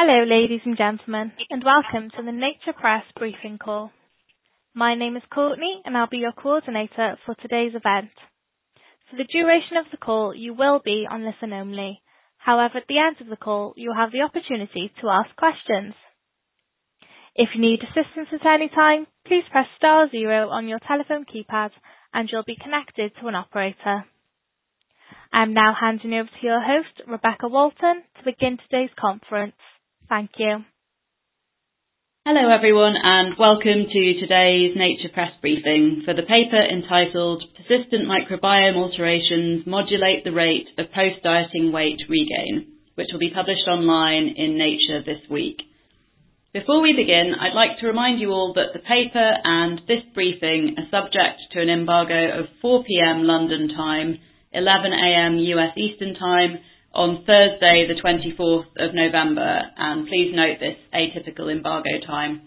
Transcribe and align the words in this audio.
Hello, 0.00 0.22
ladies 0.22 0.60
and 0.64 0.76
gentlemen, 0.78 1.32
and 1.50 1.64
welcome 1.64 2.08
to 2.10 2.22
the 2.22 2.30
Nature 2.30 2.72
Press 2.72 3.02
briefing 3.18 3.58
call. 3.58 3.90
My 4.72 4.94
name 4.94 5.16
is 5.16 5.24
Courtney, 5.34 5.82
and 5.84 5.98
I'll 5.98 6.06
be 6.06 6.18
your 6.18 6.30
coordinator 6.30 7.18
for 7.26 7.34
today's 7.34 7.74
event. 7.74 8.14
For 9.10 9.16
the 9.16 9.26
duration 9.26 9.76
of 9.76 9.86
the 9.90 9.96
call, 9.96 10.36
you 10.36 10.54
will 10.54 10.80
be 10.84 11.04
on 11.10 11.26
listen 11.26 11.52
only. 11.52 12.00
However, 12.36 12.78
at 12.78 12.86
the 12.88 13.00
end 13.00 13.16
of 13.20 13.26
the 13.26 13.42
call, 13.42 13.74
you'll 13.76 13.98
have 13.98 14.12
the 14.12 14.22
opportunity 14.22 14.92
to 15.00 15.08
ask 15.08 15.34
questions. 15.34 15.94
If 17.34 17.48
you 17.56 17.60
need 17.60 17.80
assistance 17.82 18.28
at 18.30 18.46
any 18.46 18.68
time, 18.68 19.08
please 19.26 19.50
press 19.50 19.66
star 19.78 20.08
zero 20.10 20.48
on 20.50 20.68
your 20.68 20.78
telephone 20.86 21.26
keypad 21.26 21.70
and 22.14 22.28
you'll 22.30 22.46
be 22.46 22.54
connected 22.62 23.10
to 23.20 23.26
an 23.26 23.34
operator. 23.34 24.04
I'm 25.32 25.54
now 25.54 25.74
handing 25.74 26.14
over 26.14 26.30
to 26.30 26.46
your 26.46 26.62
host, 26.62 27.02
Rebecca 27.08 27.48
Walton, 27.48 28.04
to 28.16 28.24
begin 28.24 28.58
today's 28.58 28.94
conference. 28.96 29.56
Thank 30.08 30.30
you. 30.38 30.64
Hello, 32.24 32.48
everyone, 32.48 32.94
and 32.96 33.36
welcome 33.38 33.88
to 33.92 34.02
today's 34.20 34.72
Nature 34.76 35.12
press 35.12 35.32
briefing 35.42 36.02
for 36.04 36.14
the 36.14 36.24
paper 36.24 36.60
entitled 36.60 37.44
Persistent 37.56 38.08
Microbiome 38.08 38.76
Alterations 38.76 39.66
Modulate 39.66 40.24
the 40.24 40.32
Rate 40.32 40.68
of 40.78 40.92
Post-Dieting 40.92 41.72
Weight 41.72 42.00
Regain, 42.08 42.72
which 42.96 43.08
will 43.12 43.20
be 43.20 43.32
published 43.34 43.68
online 43.68 44.32
in 44.36 44.56
Nature 44.56 45.04
this 45.04 45.28
week. 45.30 45.60
Before 46.54 46.80
we 46.80 46.96
begin, 46.96 47.36
I'd 47.36 47.56
like 47.56 47.78
to 47.80 47.86
remind 47.86 48.18
you 48.18 48.30
all 48.30 48.54
that 48.56 48.72
the 48.72 48.80
paper 48.80 49.32
and 49.44 49.80
this 49.88 50.04
briefing 50.14 50.76
are 50.80 50.88
subject 50.88 51.52
to 51.52 51.60
an 51.60 51.68
embargo 51.68 52.40
of 52.40 52.46
4 52.62 52.84
P.M. 52.84 53.24
London 53.24 53.68
time, 53.76 54.16
11 54.52 54.92
A.M. 54.92 55.36
U.S. 55.36 55.76
Eastern 55.76 56.14
Time 56.14 56.60
on 56.94 57.24
Thursday, 57.26 57.86
the 57.86 58.00
24th 58.00 58.72
of 58.78 58.94
November, 58.94 59.60
and 59.76 60.08
please 60.08 60.32
note 60.34 60.58
this 60.60 60.76
atypical 60.94 61.52
embargo 61.52 62.00
time. 62.06 62.42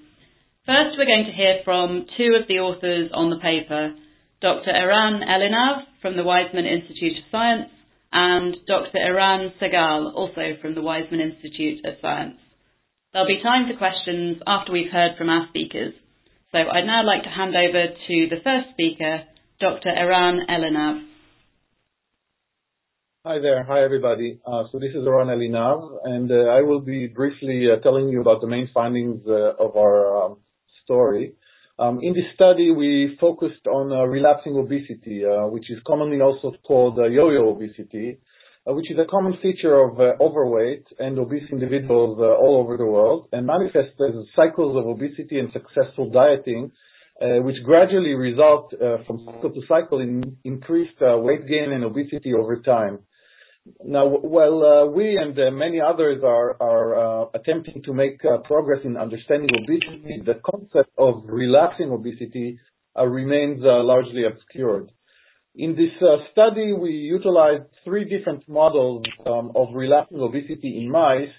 First, 0.65 0.97
we're 0.97 1.05
going 1.05 1.25
to 1.25 1.35
hear 1.35 1.61
from 1.65 2.05
two 2.17 2.37
of 2.39 2.47
the 2.47 2.59
authors 2.59 3.11
on 3.13 3.29
the 3.29 3.39
paper, 3.39 3.93
Dr. 4.41 4.71
Eran 4.71 5.21
Elinav 5.21 5.85
from 6.01 6.17
the 6.17 6.23
Weizmann 6.23 6.65
Institute 6.65 7.17
of 7.17 7.29
Science 7.31 7.69
and 8.11 8.55
Dr. 8.67 8.97
Eran 8.97 9.53
Segal, 9.61 10.13
also 10.13 10.57
from 10.61 10.75
the 10.75 10.81
Weizmann 10.81 11.21
Institute 11.21 11.85
of 11.85 11.95
Science. 12.01 12.37
There'll 13.13 13.27
be 13.27 13.43
time 13.43 13.67
for 13.69 13.77
questions 13.77 14.37
after 14.47 14.71
we've 14.71 14.91
heard 14.91 15.17
from 15.17 15.29
our 15.29 15.47
speakers. 15.49 15.93
So 16.51 16.57
I'd 16.59 16.85
now 16.85 17.05
like 17.05 17.23
to 17.23 17.29
hand 17.29 17.55
over 17.55 17.93
to 17.93 18.15
the 18.29 18.41
first 18.43 18.71
speaker, 18.71 19.23
Dr. 19.59 19.89
Eran 19.89 20.47
Elinav. 20.49 21.10
Hi 23.23 23.37
there. 23.37 23.63
Hi, 23.65 23.83
everybody. 23.83 24.39
Uh, 24.47 24.63
so 24.71 24.79
this 24.79 24.89
is 24.95 25.05
Eran 25.05 25.27
Elinav, 25.27 25.91
and 26.05 26.31
uh, 26.31 26.57
I 26.57 26.63
will 26.63 26.79
be 26.81 27.05
briefly 27.05 27.67
uh, 27.71 27.79
telling 27.83 28.09
you 28.09 28.19
about 28.19 28.41
the 28.41 28.47
main 28.47 28.67
findings 28.73 29.21
of 29.27 29.77
our 29.77 30.25
um, 30.25 30.37
story. 30.83 31.33
Um, 31.77 31.99
in 32.01 32.13
this 32.13 32.25
study, 32.33 32.71
we 32.71 33.15
focused 33.21 33.67
on 33.67 33.91
relapsing 34.09 34.55
obesity, 34.57 35.21
which 35.51 35.69
is 35.69 35.77
commonly 35.85 36.19
also 36.19 36.53
called 36.65 36.97
yo-yo 36.97 37.47
obesity, 37.47 38.17
which 38.65 38.89
is 38.89 38.97
a 38.97 39.05
common 39.07 39.37
feature 39.39 39.79
of 39.79 39.99
overweight 40.19 40.85
and 40.97 41.19
obese 41.19 41.47
individuals 41.51 42.17
all 42.17 42.57
over 42.57 42.75
the 42.75 42.87
world, 42.87 43.27
and 43.33 43.45
manifests 43.45 44.01
as 44.01 44.15
cycles 44.35 44.75
of 44.75 44.87
obesity 44.87 45.37
and 45.37 45.53
successful 45.53 46.09
dieting, 46.09 46.71
which 47.21 47.57
gradually 47.63 48.15
result 48.15 48.73
from 49.05 49.23
cycle 49.27 49.51
to 49.51 49.61
cycle 49.67 49.99
in 49.99 50.37
increased 50.43 50.97
weight 50.99 51.47
gain 51.47 51.71
and 51.71 51.83
obesity 51.83 52.33
over 52.33 52.59
time. 52.63 52.97
Now, 53.83 54.07
while 54.07 54.63
uh, 54.63 54.85
we 54.87 55.17
and 55.17 55.37
uh, 55.37 55.51
many 55.51 55.79
others 55.79 56.23
are 56.23 56.57
uh, 56.61 57.25
attempting 57.35 57.83
to 57.83 57.93
make 57.93 58.19
progress 58.45 58.79
in 58.83 58.97
understanding 58.97 59.49
obesity, 59.55 60.21
the 60.25 60.39
concept 60.43 60.89
of 60.97 61.23
relapsing 61.25 61.91
obesity 61.91 62.59
remains 62.97 63.59
largely 63.61 64.23
obscured. 64.25 64.91
In 65.55 65.75
this 65.75 65.91
study, 66.31 66.73
we 66.73 66.91
utilized 66.91 67.65
three 67.83 68.05
different 68.05 68.47
models 68.49 69.03
um, 69.25 69.51
of 69.55 69.67
relapsing 69.75 70.19
obesity 70.19 70.79
in 70.81 70.89
mice 70.89 71.29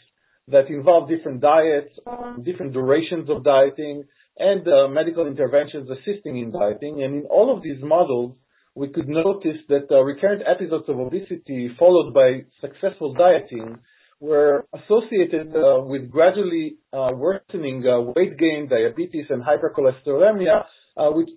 that 0.49 0.69
involve 0.69 1.09
different 1.09 1.41
diets, 1.41 1.91
um, 2.07 2.43
different 2.45 2.73
durations 2.73 3.29
of 3.31 3.43
dieting, 3.43 4.05
and 4.39 4.65
medical 4.95 5.27
interventions 5.27 5.89
assisting 5.91 6.39
in 6.39 6.53
dieting. 6.53 7.03
And 7.03 7.15
in 7.15 7.23
all 7.25 7.55
of 7.55 7.63
these 7.63 7.83
models, 7.83 8.35
we 8.75 8.89
could 8.89 9.09
notice 9.09 9.59
that 9.69 9.87
recurrent 9.91 10.43
episodes 10.49 10.85
of 10.89 10.99
obesity 10.99 11.71
followed 11.79 12.15
by 12.15 12.43
successful 12.61 13.15
dieting 13.15 13.79
were 14.23 14.67
associated 14.73 15.49
uh, 15.55 15.83
with 15.83 16.09
gradually 16.09 16.77
uh, 16.93 17.11
worsening 17.13 17.85
uh, 17.85 18.01
weight 18.15 18.39
gain, 18.39 18.69
diabetes, 18.71 19.27
and 19.29 19.43
hypercholesterolemia, 19.43 20.65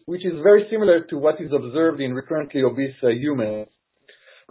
which 0.06 0.24
is 0.24 0.34
very 0.44 0.68
similar 0.70 1.02
to 1.10 1.18
what 1.18 1.42
is 1.42 1.52
observed 1.52 2.00
in 2.00 2.14
recurrently 2.14 2.62
obese 2.62 2.94
humans. 3.02 3.68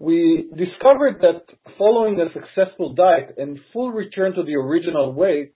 We 0.01 0.51
discovered 0.57 1.21
that 1.21 1.43
following 1.79 2.19
a 2.21 2.27
successful 2.33 2.95
diet 2.95 3.37
and 3.39 3.61
full 3.73 3.93
return 3.93 4.35
to 4.35 4.43
the 4.43 4.57
original 4.57 5.13
weight, 5.13 5.55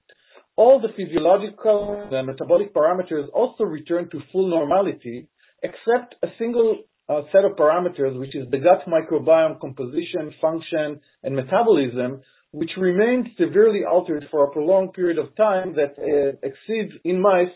all 0.54 0.80
the 0.80 0.94
physiological 0.96 2.08
and 2.12 2.28
metabolic 2.28 2.72
parameters 2.72 3.26
also 3.34 3.64
returned 3.64 4.12
to 4.12 4.20
full 4.30 4.48
normality, 4.48 5.28
except 5.64 6.14
a 6.22 6.28
single 6.38 6.84
set 7.32 7.44
of 7.44 7.52
parameters, 7.56 8.18
which 8.18 8.36
is 8.36 8.48
the 8.50 8.58
gut 8.58 8.82
microbiome 8.86 9.60
composition, 9.60 10.32
function, 10.40 11.00
and 11.22 11.34
metabolism, 11.34 12.20
which 12.52 12.70
remained 12.78 13.28
severely 13.38 13.82
altered 13.84 14.24
for 14.30 14.44
a 14.44 14.52
prolonged 14.52 14.92
period 14.92 15.18
of 15.18 15.34
time 15.36 15.74
that 15.74 15.92
uh, 15.98 16.36
exceeds 16.42 16.92
in 17.04 17.20
mice 17.20 17.48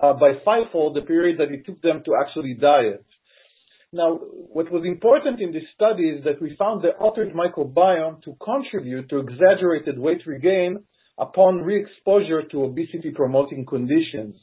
uh, 0.00 0.12
by 0.14 0.32
fivefold 0.44 0.96
the 0.96 1.02
period 1.02 1.38
that 1.38 1.52
it 1.52 1.66
took 1.66 1.80
them 1.82 2.02
to 2.04 2.12
actually 2.20 2.54
diet. 2.54 3.04
Now, 3.92 4.14
what 4.14 4.70
was 4.70 4.84
important 4.84 5.40
in 5.40 5.52
this 5.52 5.64
study 5.74 6.04
is 6.04 6.22
that 6.24 6.40
we 6.40 6.54
found 6.56 6.82
the 6.82 6.90
altered 6.90 7.32
microbiome 7.34 8.22
to 8.22 8.36
contribute 8.42 9.08
to 9.08 9.18
exaggerated 9.18 9.98
weight 9.98 10.22
regain 10.26 10.84
upon 11.18 11.62
re-exposure 11.62 12.42
to 12.52 12.64
obesity-promoting 12.64 13.66
conditions. 13.66 14.36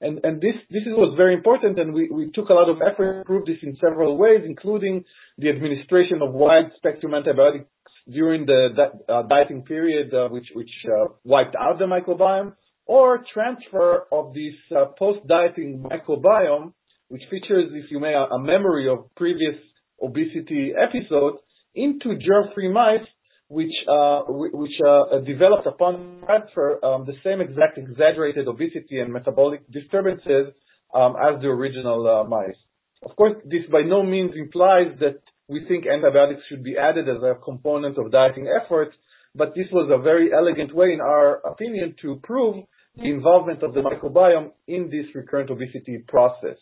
And 0.00 0.40
this 0.40 0.54
was 0.86 1.14
very 1.16 1.34
important, 1.34 1.78
and 1.78 1.92
we 1.92 2.30
took 2.32 2.50
a 2.50 2.54
lot 2.54 2.70
of 2.70 2.76
effort 2.80 3.20
to 3.20 3.24
prove 3.24 3.46
this 3.46 3.56
in 3.62 3.76
several 3.80 4.16
ways, 4.16 4.42
including 4.46 5.04
the 5.38 5.48
administration 5.48 6.22
of 6.22 6.32
wide-spectrum 6.32 7.14
antibiotics 7.14 7.66
during 8.10 8.46
the 8.46 8.68
uh, 9.08 9.22
dieting 9.22 9.62
period, 9.62 10.14
uh, 10.14 10.28
which 10.28 10.46
uh, 10.86 11.08
wiped 11.24 11.56
out 11.56 11.78
the 11.78 11.84
microbiome, 11.84 12.52
or 12.86 13.24
transfer 13.34 14.06
of 14.12 14.32
this 14.34 14.54
post-dieting 14.98 15.84
microbiome, 15.84 16.72
which 17.08 17.22
features, 17.30 17.70
if 17.72 17.90
you 17.90 17.98
may, 17.98 18.14
a 18.14 18.38
memory 18.38 18.88
of 18.88 19.12
previous 19.16 19.56
obesity 20.02 20.72
episodes 20.80 21.38
into 21.74 22.16
germ-free 22.16 22.70
mice, 22.72 23.06
which 23.48 23.72
uh, 23.88 24.22
which, 24.28 24.76
uh, 24.86 25.18
developed 25.26 25.66
upon 25.66 26.20
transfer 26.24 26.84
um, 26.84 27.06
the 27.06 27.14
same 27.24 27.40
exact 27.40 27.78
exaggerated 27.78 28.46
obesity 28.46 29.00
and 29.00 29.12
metabolic 29.12 29.60
disturbances 29.70 30.52
um 30.94 31.16
as 31.16 31.40
the 31.42 31.48
original 31.48 32.26
mice. 32.28 32.56
Of 33.02 33.14
course, 33.16 33.36
this 33.44 33.64
by 33.70 33.82
no 33.82 34.02
means 34.02 34.32
implies 34.36 34.98
that 35.00 35.20
we 35.48 35.64
think 35.66 35.86
antibiotics 35.86 36.42
should 36.48 36.62
be 36.62 36.76
added 36.76 37.08
as 37.08 37.22
a 37.22 37.34
component 37.42 37.96
of 37.96 38.12
dieting 38.12 38.48
efforts, 38.48 38.94
but 39.34 39.54
this 39.54 39.66
was 39.72 39.90
a 39.90 40.02
very 40.02 40.30
elegant 40.32 40.74
way, 40.74 40.92
in 40.92 41.00
our 41.00 41.36
opinion, 41.46 41.94
to 42.02 42.20
prove 42.22 42.64
the 42.96 43.08
involvement 43.08 43.62
of 43.62 43.72
the 43.72 43.80
microbiome 43.80 44.50
in 44.66 44.90
this 44.90 45.06
recurrent 45.14 45.50
obesity 45.50 46.04
process. 46.06 46.58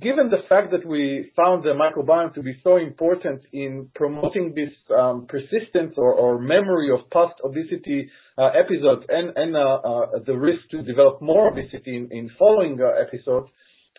Given 0.00 0.30
the 0.30 0.42
fact 0.48 0.72
that 0.72 0.84
we 0.84 1.30
found 1.36 1.64
the 1.64 1.70
microbiome 1.70 2.34
to 2.34 2.42
be 2.42 2.54
so 2.62 2.76
important 2.76 3.42
in 3.52 3.88
promoting 3.94 4.52
this 4.54 4.70
um, 4.94 5.26
persistence 5.28 5.94
or 5.96 6.38
memory 6.40 6.90
of 6.92 7.08
past 7.10 7.34
obesity 7.42 8.10
uh, 8.36 8.48
episodes 8.48 9.06
and 9.08 9.56
uh, 9.56 9.58
uh, 9.58 10.06
the 10.26 10.36
risk 10.36 10.60
to 10.72 10.82
develop 10.82 11.22
more 11.22 11.48
obesity 11.50 11.96
in 12.10 12.30
following 12.38 12.78
episodes, 12.80 13.48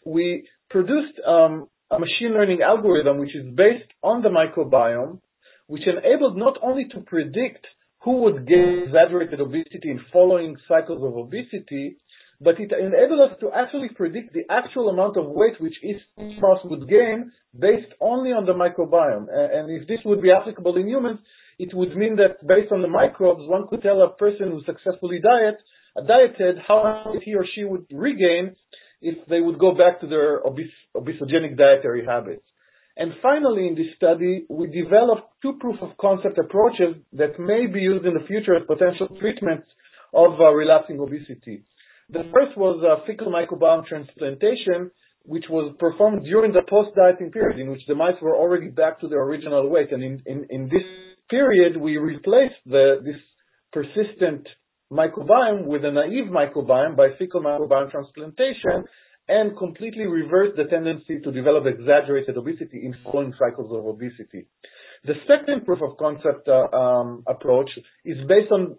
we 0.06 0.48
produced 0.70 1.18
um, 1.26 1.68
a 1.90 1.98
machine 1.98 2.34
learning 2.34 2.60
algorithm, 2.62 3.18
which 3.18 3.36
is 3.36 3.46
based 3.56 3.90
on 4.04 4.22
the 4.22 4.30
microbiome, 4.30 5.20
which 5.68 5.84
enabled 5.88 6.38
not 6.38 6.58
only 6.62 6.86
to 6.94 7.00
predict 7.00 7.66
who 8.04 8.22
would 8.24 8.48
gain 8.48 8.84
exaggerated 8.86 9.42
obesity 9.42 9.90
in 9.90 10.00
following 10.14 10.56
cycles 10.68 11.04
of 11.04 11.18
obesity, 11.18 11.98
but 12.40 12.60
it 12.60 12.72
enabled 12.72 13.32
us 13.32 13.38
to 13.40 13.52
actually 13.52 13.90
predict 13.90 14.34
the 14.34 14.44
actual 14.50 14.90
amount 14.90 15.18
of 15.18 15.26
weight 15.26 15.60
which 15.60 15.74
each 15.84 16.02
mouse 16.18 16.60
would 16.66 16.88
gain 16.88 17.32
based 17.58 17.92
only 18.00 18.32
on 18.32 18.46
the 18.46 18.54
microbiome. 18.54 19.26
And 19.32 19.72
if 19.72 19.88
this 19.88 20.00
would 20.06 20.22
be 20.22 20.32
applicable 20.32 20.78
in 20.78 20.88
humans, 20.88 21.20
it 21.58 21.74
would 21.74 21.96
mean 21.96 22.18
that 22.18 22.46
based 22.46 22.72
on 22.72 22.84
the 22.84 22.88
microbes, 22.88 23.42
one 23.48 23.68
could 23.68 23.82
tell 23.82 24.02
a 24.02 24.16
person 24.16 24.52
who 24.52 24.62
successfully 24.66 25.20
diet, 25.20 25.58
dieted 26.06 26.58
how 26.68 27.04
much 27.06 27.24
he 27.26 27.34
or 27.34 27.46
she 27.56 27.64
would 27.64 27.86
regain 27.92 28.56
if 29.02 29.18
they 29.28 29.42
would 29.42 29.58
go 29.58 29.74
back 29.74 30.00
to 30.02 30.08
their 30.08 30.42
obesogenic 30.42 31.58
dietary 31.58 32.06
habits. 32.06 32.44
And 32.96 33.14
finally, 33.22 33.68
in 33.68 33.76
this 33.76 33.94
study, 33.96 34.46
we 34.50 34.68
developed 34.68 35.30
two 35.42 35.54
proof 35.60 35.76
of 35.82 35.98
concept 36.02 36.38
approaches 36.38 36.96
that 37.14 37.40
may 37.40 37.68
be 37.68 37.80
used 37.80 38.06
in 38.06 38.14
the 38.14 38.26
future 38.28 38.56
as 38.56 38.64
potential 38.66 39.08
treatments 39.20 39.68
of 40.14 40.40
uh, 40.40 40.52
relapsing 40.52 41.00
obesity. 41.00 41.64
The 42.10 42.24
first 42.34 42.58
was 42.58 42.82
a 42.84 43.06
fecal 43.06 43.32
microbiome 43.32 43.86
transplantation, 43.86 44.92
which 45.24 45.46
was 45.50 45.76
performed 45.78 46.24
during 46.24 46.54
the 46.54 46.62
post-dieting 46.70 47.32
period, 47.32 47.60
in 47.60 47.70
which 47.70 47.82
the 47.88 47.96
mice 47.96 48.16
were 48.22 48.36
already 48.36 48.70
back 48.70 49.02
to 49.02 49.10
their 49.10 49.24
original 49.24 49.70
weight. 49.70 49.92
And 49.92 50.02
in 50.04 50.46
in 50.50 50.70
this 50.70 50.88
period, 51.30 51.76
we 51.76 51.98
replaced 51.98 52.62
the, 52.66 53.02
this 53.04 53.20
persistent 53.74 54.48
microbiome 54.92 55.66
with 55.66 55.84
a 55.84 55.92
naive 55.92 56.30
microbiome 56.32 56.96
by 56.96 57.10
fecal 57.20 57.42
microbiome 57.42 57.92
transplantation 57.92 58.86
and 59.28 59.58
completely 59.58 60.06
reversed 60.06 60.56
the 60.56 60.64
tendency 60.66 61.20
to 61.20 61.32
develop 61.32 61.66
exaggerated 61.66 62.38
obesity 62.38 62.86
in 62.86 62.96
following 63.04 63.34
cycles 63.38 63.70
of 63.78 63.86
obesity. 63.86 64.48
The 65.04 65.16
second 65.28 65.66
proof 65.66 65.80
of 65.82 65.98
concept 65.98 66.48
uh, 66.48 66.76
um, 66.76 67.24
approach 67.28 67.70
is 68.06 68.18
based 68.28 68.52
on 68.52 68.78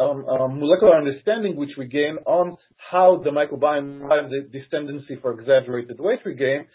Um, 0.00 0.24
um, 0.24 0.60
molecular 0.60 0.96
understanding, 0.96 1.56
which 1.56 1.76
we 1.76 1.86
gain 1.86 2.16
on 2.24 2.56
how 2.90 3.20
the 3.22 3.30
microbiome 3.30 3.98
drives 3.98 4.32
this 4.50 4.62
tendency 4.70 5.18
for 5.20 5.38
exaggerated 5.38 6.00
weight 6.00 6.20
regain. 6.24 6.66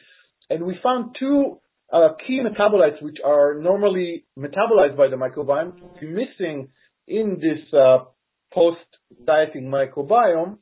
And 0.50 0.63
we 0.63 0.77
found 0.83 1.16
two 1.19 1.57
uh, 1.92 2.10
key 2.27 2.42
metabolites 2.42 3.01
which 3.01 3.18
are 3.25 3.60
normally 3.60 4.25
metabolized 4.38 4.95
by 4.95 5.07
the 5.07 5.16
microbiome 5.16 5.74
missing 6.01 6.68
in 7.07 7.39
this 7.42 7.74
uh, 7.74 8.06
post-dieting 8.54 9.63
microbiome. 9.63 10.57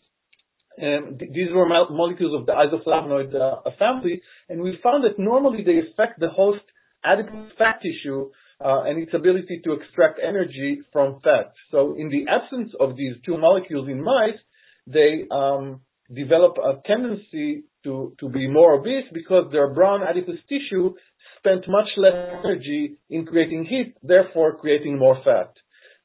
um, 0.82 1.18
These 1.20 1.52
were 1.54 1.68
molecules 1.68 2.40
of 2.40 2.46
the 2.46 2.54
isoflavonoid 2.54 3.36
uh, 3.36 3.70
family, 3.78 4.22
and 4.48 4.62
we 4.62 4.80
found 4.82 5.04
that 5.04 5.20
normally 5.20 5.64
they 5.66 5.80
affect 5.80 6.20
the 6.20 6.30
host 6.30 6.64
adipose 7.04 7.52
fat 7.58 7.82
tissue 7.82 8.30
Uh, 8.64 8.84
and 8.88 8.98
its 9.04 9.14
ability 9.14 9.60
to 9.66 9.74
extract 9.74 10.20
energy 10.26 10.80
from 10.94 11.20
fat. 11.22 11.52
So 11.72 11.96
in 11.98 12.08
the 12.10 12.24
absence 12.32 12.72
of 12.80 12.96
these 12.96 13.16
two 13.26 13.38
molecules 13.38 13.90
in 13.90 14.02
mice, 14.02 14.40
they 14.88 15.26
um, 15.32 15.82
develop 16.14 16.54
a 16.58 16.82
tendency 16.88 17.64
to 17.84 18.16
to 18.22 18.30
be 18.30 18.48
more 18.48 18.80
obese 18.80 19.10
because 19.14 19.52
their 19.52 19.74
brown 19.74 20.02
adipose 20.02 20.44
tissue 20.48 20.94
spent 21.40 21.68
much 21.68 21.90
less 21.98 22.16
energy 22.40 22.96
in 23.10 23.26
creating 23.26 23.66
heat, 23.66 23.96
therefore 24.02 24.56
creating 24.58 24.98
more 24.98 25.18
fat. 25.26 25.52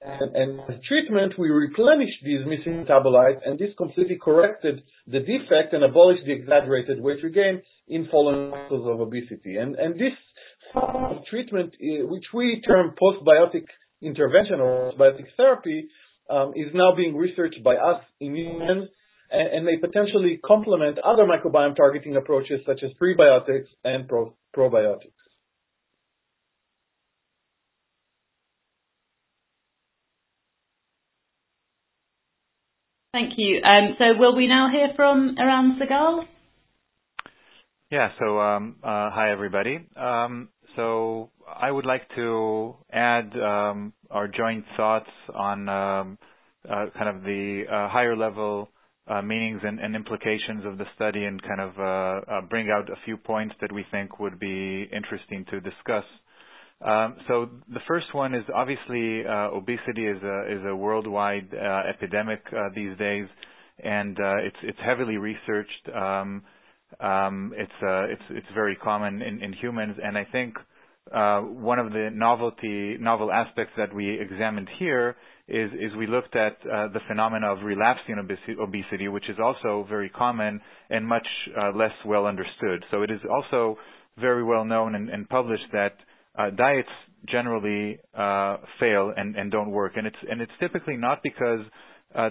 And, 0.01 0.35
and 0.37 0.61
as 0.61 0.81
treatment, 0.87 1.35
we 1.39 1.51
replenished 1.51 2.23
these 2.25 2.47
missing 2.47 2.85
metabolites, 2.85 3.41
and 3.45 3.59
this 3.59 3.71
completely 3.77 4.19
corrected 4.23 4.83
the 5.07 5.19
defect 5.21 5.73
and 5.73 5.83
abolished 5.83 6.25
the 6.25 6.33
exaggerated 6.33 7.01
weight 7.01 7.23
regain 7.23 7.63
in 7.89 8.07
following 8.11 8.53
cycles 8.53 8.87
of 8.87 9.01
obesity. 9.01 9.55
This 9.55 9.57
form 9.57 10.07
of 10.07 10.28
Uh, 10.75 11.15
treatment, 11.31 11.75
uh, 11.75 12.07
which 12.07 12.25
we 12.35 12.61
term 12.67 12.95
postbiotic 13.01 13.65
intervention 14.03 14.61
or 14.61 14.93
postbiotic 14.93 15.27
therapy, 15.37 15.89
um, 16.31 16.53
is 16.55 16.69
now 16.75 16.95
being 16.95 17.17
researched 17.17 17.63
by 17.65 17.75
us 17.75 18.03
in 18.21 18.35
humans 18.37 18.89
and 19.31 19.65
may 19.65 19.77
potentially 19.77 20.41
complement 20.45 20.99
other 20.99 21.25
microbiome 21.25 21.77
targeting 21.77 22.17
approaches 22.17 22.61
such 22.67 22.81
as 22.83 22.91
prebiotics 23.01 23.67
and 23.85 24.09
probiotics. 24.57 25.13
Thank 33.13 33.35
you. 33.37 33.61
Um, 33.65 33.97
so 33.99 34.05
will 34.19 34.37
we 34.37 34.47
now 34.47 34.69
hear 34.71 34.89
from 34.95 35.37
Eran 35.39 35.79
Segal? 35.81 36.25
Um, 38.57 38.77
uh, 38.85 39.11
hi, 39.11 39.31
everybody. 39.33 39.79
Um, 39.97 40.51
so 40.77 41.31
I 41.49 41.71
would 41.71 41.87
like 41.87 42.03
to 42.17 42.77
add 42.93 43.33
um, 43.41 43.95
our 44.11 44.29
joint 44.29 44.65
thoughts 44.77 45.09
on 45.35 45.69
um, 45.71 46.19
uh, 46.69 46.87
kind 46.99 47.17
of 47.17 47.23
the 47.23 47.65
uh, 47.71 47.89
higher 47.89 48.17
level 48.17 48.69
meanings 49.25 49.63
and 49.81 49.97
implications 49.97 50.67
of 50.67 50.79
the 50.79 50.85
study 50.97 51.25
and 51.25 51.43
kind 51.43 51.61
of 51.63 51.71
uh, 51.81 52.41
bring 52.51 52.71
out 52.71 52.91
a 52.91 52.97
few 53.07 53.17
points 53.17 53.55
that 53.63 53.73
we 53.73 53.85
think 53.91 54.19
would 54.21 54.39
be 54.39 54.83
interesting 54.93 55.47
to 55.51 55.61
discuss. 55.61 56.05
Um, 56.85 57.17
so 57.29 57.49
the 57.73 57.81
first 57.89 58.15
one 58.15 58.35
is 58.35 58.45
obviously 58.55 59.25
uh 59.27 59.49
obesity 59.51 60.07
is 60.07 60.23
a 60.23 60.53
is 60.53 60.63
a 60.67 60.77
worldwide 60.77 61.49
epidemic 61.55 62.43
these 62.77 62.97
days, 62.99 63.27
and 63.83 64.19
uh 64.21 64.37
it's 64.39 64.57
it's 64.63 64.79
heavily 64.85 65.17
researched. 65.17 65.89
It's 66.93 67.83
uh, 67.83 68.05
it's 68.05 68.23
it's 68.31 68.47
very 68.55 68.77
common 68.77 69.23
in 69.23 69.43
in 69.43 69.53
humans. 69.53 69.97
And 70.03 70.17
I 70.17 70.25
think 70.31 70.55
uh, 71.13 71.41
one 71.41 71.79
of 71.79 71.93
the 71.93 72.11
novelty, 72.13 72.97
novel 72.99 73.33
aspects 73.33 73.73
that 73.77 73.95
we 73.95 74.21
examined 74.21 74.69
here 74.79 75.17
is 75.47 75.71
is, 75.73 75.97
we 75.97 76.07
looked 76.07 76.37
at 76.37 76.59
uh, 76.63 76.89
the 76.89 77.01
phenomena 77.09 77.53
of 77.53 77.63
relapsing 77.63 78.17
obesity, 78.61 79.09
which 79.09 79.29
is 79.31 79.37
also 79.43 79.87
very 79.89 80.11
common 80.11 80.61
and 80.91 81.07
much 81.07 81.27
less 81.75 81.93
well 82.05 82.27
understood. 82.27 82.85
So 82.91 83.03
it 83.03 83.11
is 83.11 83.21
also 83.31 83.79
very 84.19 84.45
well 84.45 84.65
known 84.65 84.95
and 84.95 85.29
published 85.29 85.71
that 85.73 85.95
diets 86.57 86.89
generally 87.27 87.99
fail 88.79 89.13
and 89.17 89.51
don't 89.51 89.71
work. 89.71 89.93
And 89.97 90.07
it's 90.07 90.17
and 90.31 90.43
it's 90.43 90.53
typically 90.61 90.99
not 90.99 91.21
because 91.23 91.61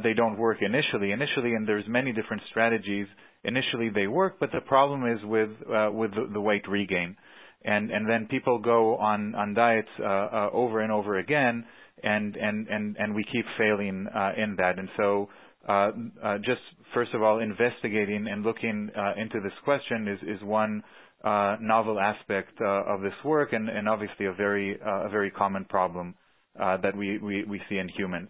they 0.03 0.13
don't 0.13 0.37
work 0.37 0.57
initially. 0.61 1.11
Initially, 1.11 1.53
and 1.55 1.67
there's 1.67 1.85
many 1.87 2.11
different 2.13 2.43
strategies. 2.51 3.07
Initially, 3.47 3.89
they 3.89 4.07
work, 4.07 4.33
but 4.41 4.51
the 4.51 4.59
problem 4.59 5.05
is 5.09 5.19
with 5.23 5.49
uh 5.73 5.89
with 5.91 6.11
the 6.33 6.41
weight 6.41 6.67
regain. 6.67 7.15
And 7.63 7.89
and 7.91 8.07
then 8.09 8.27
people 8.29 8.59
go 8.59 8.97
on 8.97 9.33
on 9.35 9.53
diets 9.53 9.87
uh, 9.99 10.03
uh, 10.03 10.49
over 10.51 10.81
and 10.81 10.91
over 10.91 11.17
again, 11.17 11.65
and 12.03 12.35
and 12.35 12.67
and 12.67 12.97
and 12.99 13.15
we 13.15 13.23
keep 13.23 13.45
failing 13.57 14.05
uh 14.13 14.33
in 14.43 14.57
that. 14.57 14.77
And 14.79 14.89
so 14.97 15.29
uh 15.67 15.91
uh 16.23 16.37
just 16.39 16.61
first 16.93 17.13
of 17.13 17.23
all, 17.23 17.39
investigating 17.39 18.27
and 18.27 18.43
looking 18.43 18.89
uh 18.95 19.13
into 19.21 19.39
this 19.39 19.57
question 19.63 20.07
is 20.09 20.19
is 20.35 20.43
one 20.43 20.83
uh 21.23 21.55
novel 21.61 21.99
aspect 21.99 22.59
of 22.61 22.99
this 23.01 23.17
work 23.23 23.53
and 23.53 23.69
and 23.69 23.87
obviously 23.87 24.25
a 24.25 24.33
very 24.33 24.77
uh 24.85 25.07
a 25.07 25.09
very 25.09 25.31
common 25.31 25.63
problem 25.65 26.15
uh 26.59 26.75
that 26.83 26.95
we 26.97 27.17
we 27.19 27.45
we 27.45 27.61
see 27.69 27.77
in 27.77 27.87
humans. 27.89 28.29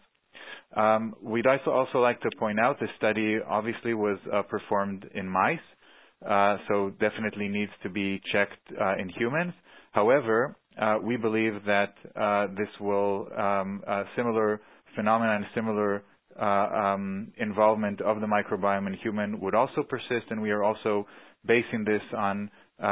We'd 1.21 1.47
also 1.47 1.71
also 1.71 1.99
like 1.99 2.21
to 2.21 2.29
point 2.37 2.59
out 2.59 2.79
this 2.79 2.89
study 2.97 3.37
obviously 3.47 3.93
was 3.93 4.17
uh, 4.33 4.41
performed 4.43 5.05
in 5.15 5.27
mice, 5.27 5.59
uh, 6.27 6.57
so 6.67 6.91
definitely 6.99 7.47
needs 7.47 7.71
to 7.83 7.89
be 7.89 8.19
checked 8.31 8.59
uh, 8.79 8.95
in 8.97 9.09
humans. 9.09 9.53
However, 9.91 10.55
we 11.03 11.17
believe 11.17 11.53
that 11.65 11.93
this 12.57 12.69
will 12.79 13.27
um, 13.37 13.81
similar 14.15 14.61
phenomenon, 14.95 15.45
similar 15.55 16.03
um, 16.39 17.31
involvement 17.37 18.01
of 18.01 18.19
the 18.21 18.27
microbiome 18.27 18.87
in 18.87 18.93
human 19.01 19.39
would 19.39 19.55
also 19.55 19.83
persist, 19.83 20.25
and 20.29 20.41
we 20.41 20.51
are 20.51 20.63
also 20.63 21.07
basing 21.45 21.83
this 21.85 22.01
on 22.15 22.51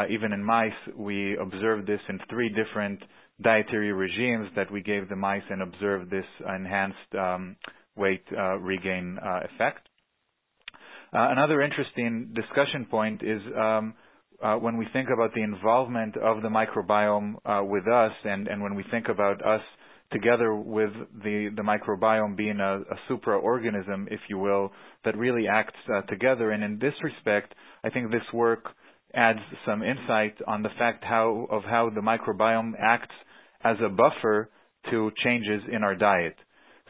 even 0.09 0.33
in 0.33 0.43
mice, 0.43 0.71
we 0.95 1.37
observed 1.37 1.85
this 1.87 1.99
in 2.09 2.19
three 2.29 2.49
different 2.49 2.99
dietary 3.41 3.91
regimes 3.91 4.49
that 4.55 4.71
we 4.71 4.81
gave 4.81 5.09
the 5.09 5.15
mice 5.15 5.43
and 5.49 5.61
observed 5.61 6.09
this 6.09 6.25
enhanced 6.47 7.15
um, 7.17 7.55
weight 7.95 8.23
uh, 8.37 8.57
regain 8.57 9.17
uh, 9.23 9.41
effect. 9.53 9.87
Uh, 11.13 11.29
another 11.31 11.61
interesting 11.61 12.33
discussion 12.33 12.85
point 12.85 13.21
is 13.23 13.41
um, 13.57 13.93
when 14.61 14.77
we 14.77 14.85
think 14.93 15.09
about 15.13 15.33
the 15.33 15.41
involvement 15.41 16.17
of 16.17 16.41
the 16.41 16.49
microbiome 16.49 17.35
with 17.69 17.87
us 17.87 18.11
and 18.23 18.61
when 18.61 18.75
we 18.75 18.83
think 18.91 19.07
about 19.09 19.45
us 19.45 19.61
together 20.11 20.53
with 20.53 20.91
the 21.23 21.49
microbiome 21.57 22.35
being 22.35 22.59
a 22.59 22.81
supra-organism, 23.07 24.07
if 24.11 24.19
you 24.29 24.37
will, 24.37 24.71
that 25.03 25.17
really 25.17 25.47
acts 25.47 25.79
together. 26.09 26.51
And 26.51 26.63
in 26.63 26.79
this 26.79 26.93
respect, 27.03 27.53
I 27.83 27.89
think 27.89 28.11
this 28.11 28.21
work 28.33 28.65
adds 29.15 29.39
some 29.65 29.81
insight 29.81 30.35
on 30.47 30.61
the 30.61 30.69
fact 30.77 31.03
how, 31.03 31.47
of 31.49 31.63
how 31.63 31.89
the 31.89 32.01
microbiome 32.01 32.73
acts 32.79 33.15
as 33.63 33.77
a 33.83 33.89
buffer 33.89 34.49
to 34.91 35.11
changes 35.23 35.61
in 35.71 35.83
our 35.83 35.95
diet. 35.95 36.35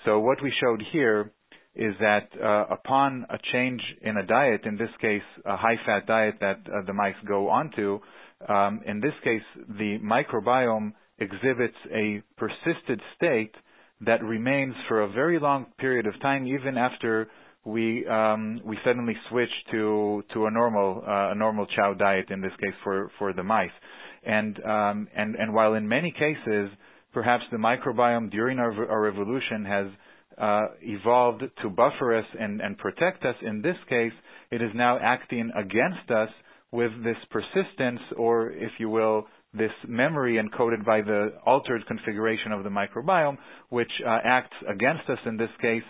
So 0.06 0.20
what 0.20 0.42
we 0.44 0.52
showed 0.62 0.84
here 0.92 1.32
is 1.76 1.94
that 2.00 2.30
uh, 2.42 2.74
upon 2.74 3.26
a 3.30 3.38
change 3.52 3.82
in 4.02 4.18
a 4.18 4.26
diet, 4.26 4.62
in 4.66 4.78
this 4.78 4.90
case, 5.02 5.22
a 5.46 5.58
high-fat 5.58 6.08
diet 6.08 6.36
that 6.40 6.60
uh, 6.68 6.86
the 6.86 6.94
mice 6.94 7.16
go 7.28 7.50
onto, 7.50 8.00
um, 8.48 8.82
in 8.86 9.00
this 9.02 9.14
case, 9.24 9.42
the 9.68 9.98
microbiome 10.00 10.94
exhibits 11.20 11.76
a 11.94 12.22
persisted 12.38 13.02
state 13.16 13.54
that 14.02 14.24
remains 14.24 14.74
for 14.88 15.02
a 15.02 15.10
very 15.10 15.40
long 15.40 15.66
period 15.78 16.06
of 16.06 16.20
time, 16.22 16.46
even 16.48 16.78
after 16.78 17.28
we 17.66 18.06
um, 18.08 18.62
we 18.64 18.78
suddenly 18.86 19.16
switch 19.30 19.50
to 19.72 20.24
to 20.34 20.46
a 20.46 20.52
normal 20.52 21.04
uh, 21.06 21.32
a 21.32 21.36
normal 21.36 21.66
chow 21.66 21.94
diet, 21.94 22.30
in 22.30 22.40
this 22.40 22.54
case, 22.62 22.76
for 22.84 23.12
for 23.18 23.34
the 23.34 23.44
mice. 23.44 23.72
And 24.24 24.58
um, 24.64 25.08
and 25.16 25.36
and 25.36 25.54
while 25.54 25.74
in 25.74 25.88
many 25.88 26.12
cases, 26.12 26.70
perhaps 27.12 27.44
the 27.52 27.58
microbiome 27.58 28.32
during 28.32 28.60
our 28.60 28.72
our 28.90 29.08
evolution 29.08 29.66
has 29.66 29.88
uh, 30.38 30.68
evolved 30.82 31.44
to 31.64 31.70
buffer 31.70 32.18
us 32.18 32.26
and 32.40 32.62
and 32.62 32.78
protect 32.78 33.26
us, 33.26 33.36
in 33.42 33.62
this 33.64 33.78
case, 33.90 34.14
it 34.52 34.62
is 34.62 34.70
now 34.76 35.00
acting 35.02 35.52
against 35.56 36.12
us 36.12 36.30
with 36.72 36.92
this 37.04 37.18
persistence, 37.32 38.02
or 38.18 38.52
if 38.52 38.72
you 38.80 38.90
will, 38.90 39.26
this 39.54 39.72
memory 39.88 40.38
encoded 40.38 40.86
by 40.86 41.02
the 41.02 41.34
altered 41.46 41.86
configuration 41.88 42.52
of 42.52 42.64
the 42.64 42.70
microbiome, 42.70 43.38
which 43.70 43.92
uh, 44.06 44.18
acts 44.24 44.56
against 44.68 45.10
us 45.10 45.20
in 45.26 45.38
this 45.38 45.50
case 45.62 45.84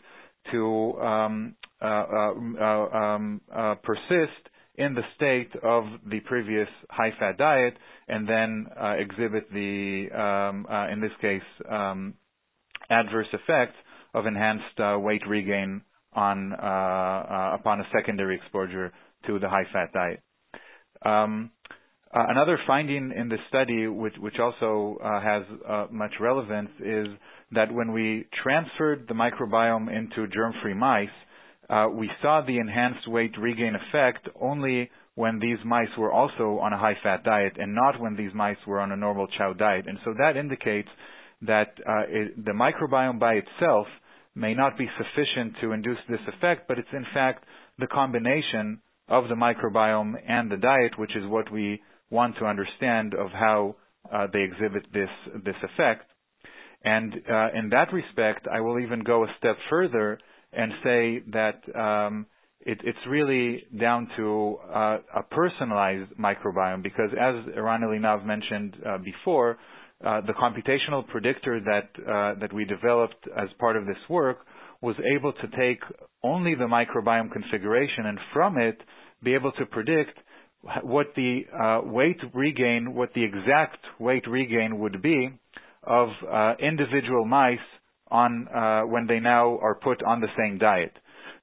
to 0.52 0.94
um, 1.02 1.56
uh 1.82 1.86
uh 1.86 2.34
uh 2.62 2.98
um, 2.98 3.42
persist 3.84 4.50
in 4.75 4.94
the 4.94 5.02
state 5.16 5.50
of 5.64 5.86
the 6.10 6.20
previous 6.22 6.68
high-fat 6.90 7.38
diet 7.38 7.78
and 8.10 8.28
then 8.28 8.68
exhibit 9.00 9.50
the, 9.54 10.08
in 10.92 11.00
this 11.00 11.12
case, 11.22 11.42
adverse 12.90 13.28
effects 13.34 13.75
of 14.14 14.25
enhanced 14.25 14.78
weight 15.02 15.25
regain 15.28 15.82
on 16.14 16.54
uh, 16.54 17.52
upon 17.54 17.80
a 17.82 17.84
secondary 17.94 18.36
exposure 18.36 18.92
to 19.28 19.38
the 19.40 19.50
high-fat 19.50 19.92
diet. 19.94 20.22
Uh, 22.16 22.24
another 22.30 22.58
finding 22.66 23.12
in 23.14 23.28
the 23.28 23.36
study, 23.50 23.88
which, 23.88 24.14
which 24.20 24.36
also 24.40 24.98
uh, 25.04 25.20
has 25.20 25.44
uh, 25.68 25.86
much 25.92 26.14
relevance, 26.22 26.70
is 26.80 27.08
that 27.52 27.70
when 27.74 27.92
we 27.92 28.26
transferred 28.42 29.06
the 29.10 29.14
microbiome 29.14 29.90
into 29.94 30.26
germ-free 30.34 30.74
mice, 30.74 31.10
uh, 31.70 31.88
we 31.94 32.10
saw 32.22 32.42
the 32.46 32.58
enhanced 32.58 33.06
weight 33.10 33.34
regain 33.38 33.74
effect 33.76 34.30
only 34.40 34.90
when 35.16 35.40
these 35.40 35.58
mice 35.66 35.90
were 35.98 36.12
also 36.12 36.58
on 36.60 36.72
a 36.72 36.78
high-fat 36.78 37.26
diet 37.26 37.54
and 37.58 37.76
not 37.76 38.00
when 38.00 38.16
these 38.16 38.34
mice 38.34 38.58
were 38.66 38.80
on 38.80 38.94
a 38.94 38.96
normal 38.96 39.28
chow 39.38 39.52
diet. 39.52 39.86
And 39.86 39.98
so 40.06 40.14
that 40.18 40.38
indicates 40.38 40.90
that 41.42 41.74
uh, 41.86 42.04
it, 42.08 42.46
the 42.46 42.52
microbiome 42.52 43.20
by 43.20 43.34
itself 43.34 43.88
may 44.36 44.54
not 44.54 44.78
be 44.78 44.88
sufficient 44.98 45.56
to 45.60 45.74
induce 45.74 45.98
this 46.08 46.20
effect, 46.34 46.70
but 46.70 46.80
it's 46.80 46.88
in 46.94 47.06
fact 47.14 47.44
the 47.78 47.88
combination 47.88 48.80
of 49.10 49.28
the 49.28 49.36
microbiome 49.36 50.14
and 50.26 50.50
the 50.50 50.58
diet, 50.58 50.98
which 50.98 51.16
is 51.16 51.24
what 51.28 51.52
we 51.52 51.82
want 52.10 52.36
to 52.40 52.46
understand 52.46 53.14
of 53.14 53.32
how 53.32 53.76
uh, 54.12 54.28
they 54.32 54.42
exhibit 54.42 54.86
this 54.94 55.10
this 55.44 55.56
effect. 55.64 56.10
And 56.84 57.14
uh, 57.14 57.48
in 57.58 57.70
that 57.70 57.92
respect, 57.92 58.48
I 58.52 58.62
will 58.62 58.80
even 58.80 59.04
go 59.04 59.24
a 59.24 59.28
step 59.40 59.58
further 59.70 60.20
and 60.54 60.72
say 60.84 61.24
that 61.32 61.62
um, 61.78 62.28
it, 62.62 62.80
it's 62.84 63.00
really 63.10 63.64
down 63.80 64.08
to 64.18 64.58
uh, 64.74 64.98
a 65.16 65.24
personalized 65.24 66.12
microbiome 66.20 66.84
because, 66.84 67.10
as 67.14 67.36
Eran 67.56 67.82
Elinav 67.82 68.26
mentioned 68.26 68.76
uh, 68.86 68.98
before, 69.00 69.58
uh, 70.06 70.22
the 70.22 70.34
computational 70.34 71.08
predictor 71.08 71.60
that 71.62 71.90
uh, 72.04 72.40
that 72.40 72.52
we 72.54 72.66
developed 72.66 73.28
as 73.38 73.50
part 73.60 73.78
of 73.78 73.86
this 73.86 73.98
work 74.10 74.40
was 74.82 74.96
able 75.16 75.32
to 75.34 75.48
take 75.58 75.80
only 76.24 76.54
the 76.54 76.66
microbiome 76.66 77.32
configuration 77.32 78.06
and 78.06 78.20
from 78.34 78.58
it 78.58 78.78
be 79.24 79.34
able 79.34 79.52
to 79.54 79.66
predict 79.66 80.18
what 80.84 81.08
the 81.16 81.42
uh, 81.54 81.82
weight 81.84 82.18
regain, 82.34 82.94
what 82.94 83.14
the 83.14 83.24
exact 83.24 83.80
weight 84.00 84.28
regain 84.28 84.80
would 84.80 85.02
be 85.02 85.30
of 85.84 86.10
uh, 86.32 86.54
individual 86.60 87.26
mice 87.26 87.60
on 88.10 88.48
uh, 88.48 88.82
when 88.82 89.08
they 89.08 89.20
now 89.20 89.58
are 89.60 89.76
put 89.76 90.02
on 90.04 90.22
the 90.22 90.28
same 90.38 90.58
diet. 90.58 90.94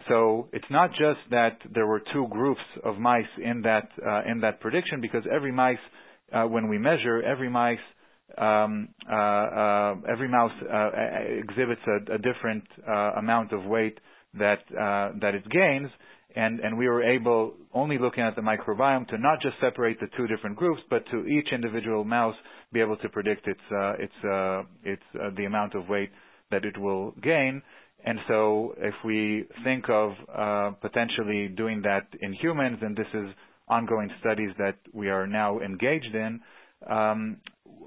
So 0.08 0.48
it's 0.52 0.70
not 0.70 0.90
just 0.90 1.20
that 1.30 1.58
there 1.72 1.86
were 1.86 2.02
two 2.12 2.26
groups 2.28 2.60
of 2.82 2.98
mice 2.98 3.24
in 3.42 3.62
that 3.62 3.88
uh, 4.04 4.22
in 4.28 4.40
that 4.40 4.60
prediction, 4.60 5.00
because 5.00 5.22
every 5.32 5.52
mice, 5.52 5.78
uh, 6.32 6.44
when 6.44 6.68
we 6.68 6.78
measure, 6.78 7.22
every 7.22 7.48
mice 7.48 7.78
um, 8.38 8.88
uh, 9.08 9.94
every 10.10 10.28
mouse 10.28 10.52
exhibits 11.38 11.82
a, 11.86 12.14
a 12.14 12.18
different 12.18 12.64
amount 13.16 13.52
of 13.52 13.64
weight 13.64 13.98
that 14.34 14.60
that 15.20 15.34
it 15.34 15.48
gains 15.50 15.90
and, 16.36 16.60
and 16.60 16.76
we 16.76 16.88
were 16.88 17.02
able, 17.02 17.54
only 17.74 17.98
looking 17.98 18.22
at 18.24 18.36
the 18.36 18.42
microbiome, 18.42 19.06
to 19.08 19.18
not 19.18 19.40
just 19.42 19.56
separate 19.60 19.98
the 20.00 20.08
two 20.16 20.26
different 20.26 20.56
groups, 20.56 20.80
but 20.90 21.04
to 21.10 21.26
each 21.26 21.48
individual 21.52 22.04
mouse 22.04 22.34
be 22.72 22.80
able 22.80 22.96
to 22.98 23.08
predict 23.08 23.46
its, 23.46 23.60
uh, 23.70 23.92
its, 23.98 24.12
uh, 24.24 24.62
its, 24.84 25.02
uh, 25.20 25.30
the 25.36 25.44
amount 25.44 25.74
of 25.74 25.88
weight 25.88 26.10
that 26.50 26.64
it 26.64 26.78
will 26.78 27.12
gain. 27.22 27.62
And 28.04 28.18
so 28.28 28.74
if 28.78 28.94
we 29.04 29.44
think 29.64 29.84
of 29.88 30.12
uh, 30.34 30.70
potentially 30.80 31.48
doing 31.48 31.82
that 31.82 32.06
in 32.20 32.32
humans, 32.32 32.78
and 32.82 32.96
this 32.96 33.06
is 33.14 33.28
ongoing 33.68 34.10
studies 34.20 34.50
that 34.58 34.76
we 34.92 35.08
are 35.08 35.26
now 35.26 35.60
engaged 35.60 36.14
in, 36.14 36.40
um, 36.90 37.36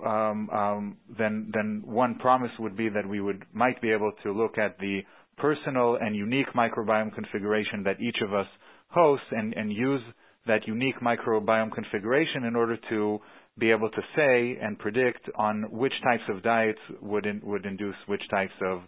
um, 0.06 0.50
um, 0.50 0.98
then, 1.18 1.52
then 1.54 1.82
one 1.86 2.16
promise 2.16 2.52
would 2.60 2.76
be 2.76 2.90
that 2.90 3.08
we 3.08 3.22
would 3.22 3.44
might 3.54 3.82
be 3.82 3.92
able 3.92 4.12
to 4.24 4.32
look 4.32 4.58
at 4.58 4.78
the 4.80 5.02
personal 5.38 5.98
and 6.00 6.16
unique 6.16 6.48
microbiome 6.56 7.14
configuration 7.14 7.84
that 7.84 8.00
each 8.00 8.18
of 8.24 8.34
us 8.34 8.48
hosts 8.90 9.26
and, 9.32 9.54
and 9.54 9.72
use 9.72 10.02
that 10.48 10.68
unique 10.68 11.00
microbiome 11.02 11.74
configuration 11.74 12.44
in 12.46 12.56
order 12.56 12.78
to 12.90 13.20
be 13.58 13.72
able 13.72 13.90
to 13.90 14.02
say 14.16 14.58
and 14.62 14.78
predict 14.80 15.30
on 15.36 15.64
which 15.72 15.94
types 16.04 16.24
of 16.30 16.44
diets 16.44 16.80
would 17.02 17.26
in, 17.26 17.42
would 17.44 17.66
induce 17.66 17.96
which 18.08 18.22
types 18.30 18.54
of 18.62 18.82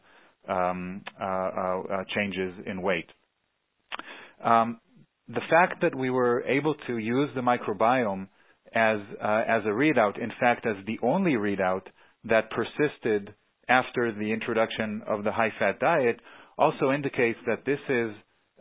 um, 0.49 1.01
uh, 1.19 1.25
uh, 1.25 1.27
uh, 1.27 2.03
changes 2.15 2.53
in 2.65 2.81
weight. 2.81 3.09
Um, 4.43 4.79
the 5.27 5.41
fact 5.49 5.81
that 5.81 5.95
we 5.95 6.09
were 6.09 6.43
able 6.43 6.75
to 6.87 6.97
use 6.97 7.29
the 7.35 7.41
microbiome 7.41 8.27
as 8.73 8.99
uh, 9.21 9.43
as 9.47 9.63
a 9.65 9.69
readout, 9.69 10.21
in 10.21 10.31
fact, 10.39 10.65
as 10.65 10.75
the 10.85 10.99
only 11.01 11.33
readout 11.33 11.83
that 12.25 12.49
persisted 12.51 13.33
after 13.69 14.13
the 14.13 14.31
introduction 14.31 15.01
of 15.07 15.23
the 15.23 15.31
high-fat 15.31 15.79
diet, 15.79 16.19
also 16.57 16.91
indicates 16.91 17.39
that 17.45 17.65
this 17.65 17.79
is 17.89 18.11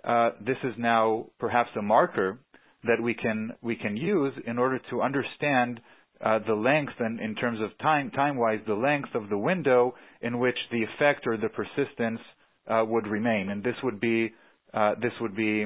uh, 0.04 0.30
this 0.40 0.58
is 0.62 0.74
now 0.78 1.26
perhaps 1.38 1.70
a 1.78 1.82
marker 1.82 2.38
that 2.84 3.02
we 3.02 3.14
can 3.14 3.52
we 3.62 3.76
can 3.76 3.96
use 3.96 4.32
in 4.46 4.58
order 4.58 4.80
to 4.90 5.02
understand 5.02 5.80
uh, 6.24 6.38
the 6.46 6.54
length 6.54 6.92
and 6.98 7.20
in 7.20 7.34
terms 7.34 7.60
of 7.60 7.76
time 7.78 8.10
time 8.10 8.36
wise 8.36 8.60
the 8.66 8.74
length 8.74 9.14
of 9.14 9.28
the 9.28 9.38
window 9.38 9.94
in 10.22 10.38
which 10.38 10.56
the 10.70 10.82
effect 10.82 11.26
or 11.26 11.36
the 11.36 11.48
persistence 11.48 12.20
uh, 12.68 12.84
would 12.86 13.06
remain, 13.06 13.50
and 13.50 13.62
this 13.62 13.76
would 13.82 14.00
be 14.00 14.32
uh, 14.74 14.94
this 15.00 15.12
would 15.20 15.36
be 15.36 15.64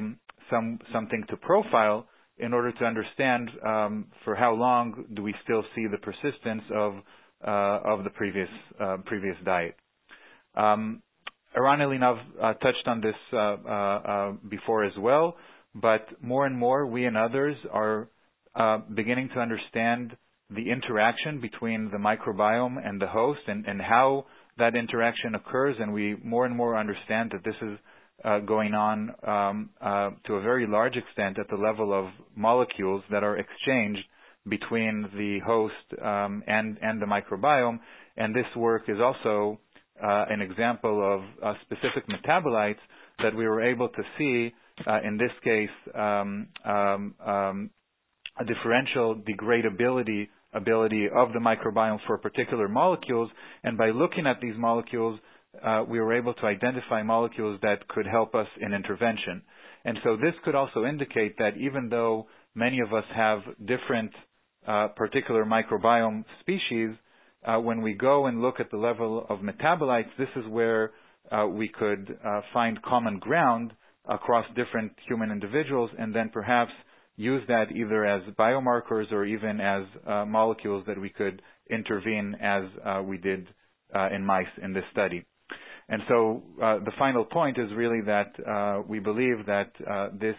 some 0.49 0.79
something 0.93 1.23
to 1.29 1.37
profile 1.37 2.07
in 2.37 2.53
order 2.53 2.71
to 2.71 2.85
understand 2.85 3.49
um, 3.65 4.07
for 4.23 4.35
how 4.35 4.53
long 4.53 5.05
do 5.13 5.21
we 5.21 5.33
still 5.43 5.63
see 5.75 5.85
the 5.91 5.97
persistence 5.97 6.63
of 6.73 6.93
uh, 7.45 7.79
of 7.85 8.03
the 8.03 8.09
previous 8.11 8.49
uh, 8.79 8.97
previous 9.05 9.35
diet. 9.45 9.75
Um, 10.55 11.01
Eran 11.55 11.81
uh, 11.81 12.53
touched 12.53 12.87
on 12.87 13.01
this 13.01 13.15
uh, 13.33 13.37
uh, 13.37 13.69
uh, 13.69 14.31
before 14.49 14.85
as 14.85 14.93
well, 14.97 15.35
but 15.75 16.07
more 16.21 16.45
and 16.45 16.57
more 16.57 16.85
we 16.85 17.05
and 17.05 17.17
others 17.17 17.57
are 17.71 18.07
uh, 18.55 18.79
beginning 18.93 19.29
to 19.33 19.39
understand 19.39 20.15
the 20.49 20.69
interaction 20.69 21.39
between 21.39 21.89
the 21.91 21.97
microbiome 21.97 22.77
and 22.85 23.01
the 23.01 23.07
host 23.07 23.39
and, 23.47 23.65
and 23.65 23.81
how 23.81 24.25
that 24.57 24.75
interaction 24.75 25.35
occurs, 25.35 25.75
and 25.79 25.93
we 25.93 26.15
more 26.23 26.45
and 26.45 26.55
more 26.55 26.77
understand 26.77 27.31
that 27.31 27.43
this 27.43 27.55
is 27.61 27.77
uh, 28.23 28.39
going 28.39 28.73
on 28.73 29.11
um, 29.25 29.69
to 30.25 30.35
a 30.35 30.41
very 30.41 30.67
large 30.67 30.95
extent 30.95 31.39
at 31.39 31.47
the 31.49 31.55
level 31.55 31.93
of 31.93 32.11
molecules 32.35 33.03
that 33.09 33.23
are 33.23 33.37
exchanged 33.37 34.03
between 34.49 35.09
the 35.15 35.39
host 35.45 36.03
um, 36.03 36.43
and, 36.47 36.77
and 36.81 37.01
the 37.01 37.05
microbiome, 37.05 37.79
and 38.17 38.35
this 38.35 38.45
work 38.55 38.83
is 38.87 38.97
also 38.99 39.59
an 40.29 40.41
example 40.41 41.15
of 41.15 41.21
uh, 41.43 41.53
specific 41.61 42.03
metabolites 42.07 42.79
that 43.23 43.35
we 43.35 43.45
were 43.47 43.61
able 43.61 43.89
to 43.89 44.03
see, 44.17 44.53
uh, 44.87 44.99
in 45.03 45.17
this 45.17 45.31
case, 45.43 45.69
um, 45.95 46.47
um, 46.65 47.15
um, 47.25 47.69
a 48.39 48.45
differential 48.45 49.15
degradability 49.15 50.27
ability 50.53 51.07
of 51.15 51.31
the 51.33 51.39
microbiome 51.39 51.99
for 52.05 52.17
particular 52.17 52.67
molecules. 52.67 53.29
And 53.63 53.77
by 53.77 53.91
looking 53.91 54.27
at 54.27 54.41
these 54.41 54.55
molecules, 54.57 55.19
uh, 55.65 55.83
we 55.87 55.99
were 55.99 56.13
able 56.13 56.33
to 56.35 56.45
identify 56.45 57.03
molecules 57.03 57.59
that 57.61 57.87
could 57.87 58.05
help 58.05 58.35
us 58.35 58.47
in 58.59 58.73
intervention. 58.73 59.41
And 59.85 59.97
so 60.03 60.15
this 60.15 60.33
could 60.43 60.55
also 60.55 60.85
indicate 60.85 61.37
that 61.37 61.57
even 61.57 61.89
though 61.89 62.27
many 62.55 62.79
of 62.79 62.93
us 62.93 63.03
have 63.15 63.39
different 63.65 64.11
uh, 64.67 64.89
particular 64.89 65.45
microbiome 65.45 66.23
species, 66.41 66.91
uh, 67.45 67.57
when 67.57 67.81
we 67.81 67.93
go 67.93 68.27
and 68.27 68.41
look 68.41 68.59
at 68.59 68.69
the 68.71 68.77
level 68.77 69.25
of 69.29 69.39
metabolites, 69.39 70.09
this 70.17 70.29
is 70.35 70.45
where 70.47 70.91
uh, 71.31 71.47
we 71.47 71.67
could 71.67 72.17
uh, 72.25 72.41
find 72.53 72.81
common 72.81 73.19
ground 73.19 73.73
across 74.05 74.45
different 74.55 74.91
human 75.07 75.31
individuals 75.31 75.89
and 75.97 76.13
then 76.13 76.29
perhaps 76.31 76.71
use 77.15 77.43
that 77.47 77.71
either 77.75 78.05
as 78.05 78.21
biomarkers 78.37 79.11
or 79.11 79.25
even 79.25 79.59
as 79.59 79.83
uh, 80.07 80.25
molecules 80.25 80.83
that 80.87 80.99
we 80.99 81.09
could 81.09 81.41
intervene 81.69 82.35
as 82.41 82.63
uh, 82.85 83.01
we 83.01 83.17
did 83.17 83.47
uh, 83.95 84.09
in 84.13 84.25
mice 84.25 84.45
in 84.63 84.73
this 84.73 84.83
study. 84.91 85.23
And 85.89 86.01
so 86.07 86.41
the 86.57 86.91
final 86.97 87.25
point 87.25 87.57
is 87.57 87.69
really 87.75 88.01
that 88.05 88.83
we 88.87 88.99
believe 88.99 89.45
that 89.45 89.71
this 90.19 90.37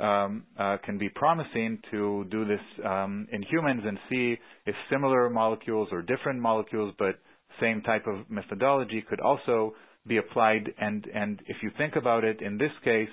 um, 0.00 0.44
uh, 0.58 0.78
can 0.84 0.98
be 0.98 1.08
promising 1.08 1.78
to 1.90 2.24
do 2.30 2.44
this 2.44 2.60
um, 2.84 3.26
in 3.32 3.42
humans 3.42 3.82
and 3.84 3.98
see 4.10 4.36
if 4.66 4.74
similar 4.90 5.28
molecules 5.28 5.88
or 5.92 6.02
different 6.02 6.40
molecules, 6.40 6.94
but 6.98 7.18
same 7.60 7.82
type 7.82 8.06
of 8.06 8.28
methodology 8.30 9.04
could 9.08 9.20
also 9.20 9.74
be 10.06 10.16
applied. 10.16 10.72
And, 10.78 11.06
and 11.14 11.40
if 11.46 11.56
you 11.62 11.70
think 11.76 11.96
about 11.96 12.24
it, 12.24 12.40
in 12.40 12.58
this 12.58 12.72
case, 12.84 13.08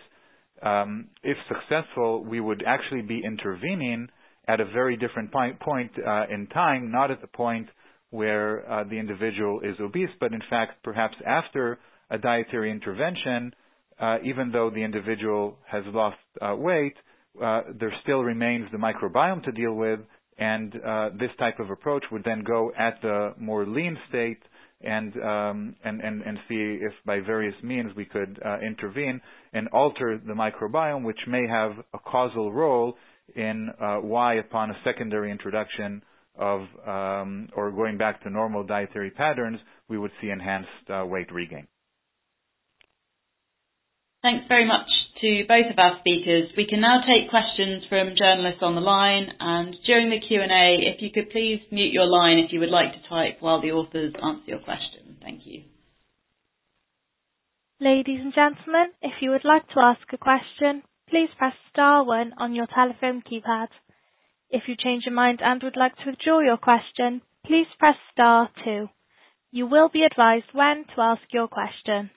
um, 0.61 1.09
if 1.23 1.37
successful, 1.47 2.23
we 2.23 2.39
would 2.39 2.63
actually 2.65 3.01
be 3.01 3.21
intervening 3.23 4.07
at 4.47 4.59
a 4.59 4.65
very 4.65 4.97
different 4.97 5.31
point, 5.31 5.59
point 5.59 5.91
uh, 6.05 6.25
in 6.31 6.47
time, 6.47 6.91
not 6.91 7.11
at 7.11 7.21
the 7.21 7.27
point 7.27 7.67
where 8.09 8.69
uh, 8.69 8.83
the 8.85 8.97
individual 8.97 9.59
is 9.61 9.75
obese, 9.79 10.09
but 10.19 10.33
in 10.33 10.41
fact, 10.49 10.83
perhaps 10.83 11.15
after 11.27 11.77
a 12.09 12.17
dietary 12.17 12.71
intervention, 12.71 13.53
uh, 13.99 14.17
even 14.23 14.51
though 14.51 14.69
the 14.69 14.83
individual 14.83 15.57
has 15.67 15.83
lost 15.87 16.17
uh, 16.41 16.55
weight, 16.55 16.95
uh, 17.43 17.61
there 17.79 17.93
still 18.03 18.21
remains 18.23 18.67
the 18.71 18.77
microbiome 18.77 19.43
to 19.43 19.51
deal 19.51 19.73
with, 19.73 19.99
and 20.37 20.73
uh, 20.85 21.09
this 21.19 21.29
type 21.37 21.59
of 21.59 21.69
approach 21.69 22.03
would 22.11 22.23
then 22.23 22.43
go 22.43 22.71
at 22.77 23.01
the 23.01 23.33
more 23.37 23.65
lean 23.65 23.97
state 24.09 24.39
and 24.81 25.13
um, 25.21 25.75
and, 25.83 25.99
and 25.99 26.21
and 26.21 26.37
see 26.47 26.77
if 26.81 26.93
by 27.05 27.19
various 27.19 27.55
means 27.61 27.91
we 27.97 28.05
could 28.05 28.39
uh, 28.45 28.59
intervene 28.59 29.19
and 29.53 29.67
alter 29.69 30.19
the 30.25 30.33
microbiome, 30.33 31.03
which 31.03 31.19
may 31.27 31.45
have 31.47 31.71
a 31.93 31.99
causal 31.99 32.53
role 32.53 32.95
in 33.35 33.69
uh, 33.81 33.97
why, 33.97 34.35
upon 34.35 34.71
a 34.71 34.77
secondary 34.83 35.31
introduction 35.31 36.01
of 36.37 36.61
um, 36.87 37.49
or 37.55 37.71
going 37.71 37.97
back 37.97 38.23
to 38.23 38.29
normal 38.29 38.63
dietary 38.63 39.11
patterns, 39.11 39.59
we 39.89 39.97
would 39.97 40.11
see 40.21 40.29
enhanced 40.29 40.69
uh, 40.89 41.05
weight 41.05 41.31
regain. 41.31 41.67
Thanks 44.21 44.45
very 44.49 44.67
much 44.67 44.87
to 45.21 45.43
both 45.47 45.71
of 45.71 45.79
our 45.79 45.99
speakers. 45.99 46.51
We 46.57 46.67
can 46.67 46.81
now 46.81 46.99
take 47.07 47.29
questions 47.29 47.83
from 47.87 48.15
journalists 48.17 48.59
on 48.61 48.75
the 48.75 48.81
line, 48.81 49.27
and 49.39 49.75
during 49.85 50.09
the 50.09 50.19
Q&A, 50.19 50.91
if 50.91 51.01
you 51.01 51.09
could 51.13 51.29
please 51.31 51.61
mute 51.71 51.93
your 51.93 52.05
line 52.05 52.37
if 52.39 52.51
you 52.51 52.59
would 52.59 52.69
like 52.69 52.91
to 52.93 53.09
type 53.09 53.37
while 53.39 53.61
the 53.61 53.71
authors 53.71 54.13
answer 54.21 54.43
your 54.45 54.59
question. 54.59 55.17
Thank 55.21 55.41
you. 55.45 55.63
Ladies 57.79 58.19
and 58.19 58.33
gentlemen, 58.33 58.91
if 59.01 59.13
you 59.21 59.29
would 59.31 59.45
like 59.45 59.65
to 59.69 59.79
ask 59.79 60.01
a 60.11 60.17
question, 60.17 60.83
please 61.09 61.29
press 61.37 61.53
star 61.71 62.03
one 62.03 62.33
on 62.37 62.53
your 62.53 62.67
telephone 62.67 63.23
keypad. 63.23 63.67
If 64.49 64.63
you 64.67 64.75
change 64.75 65.03
your 65.05 65.15
mind 65.15 65.39
and 65.41 65.63
would 65.63 65.77
like 65.77 65.95
to 65.95 66.09
withdraw 66.09 66.41
your 66.41 66.57
question, 66.57 67.21
please 67.45 67.67
press 67.77 67.95
star 68.11 68.49
two. 68.65 68.89
You 69.51 69.65
will 69.65 69.87
be 69.87 70.03
advised 70.03 70.51
when 70.51 70.83
to 70.93 71.01
ask 71.01 71.21
your 71.31 71.47
question. 71.47 72.11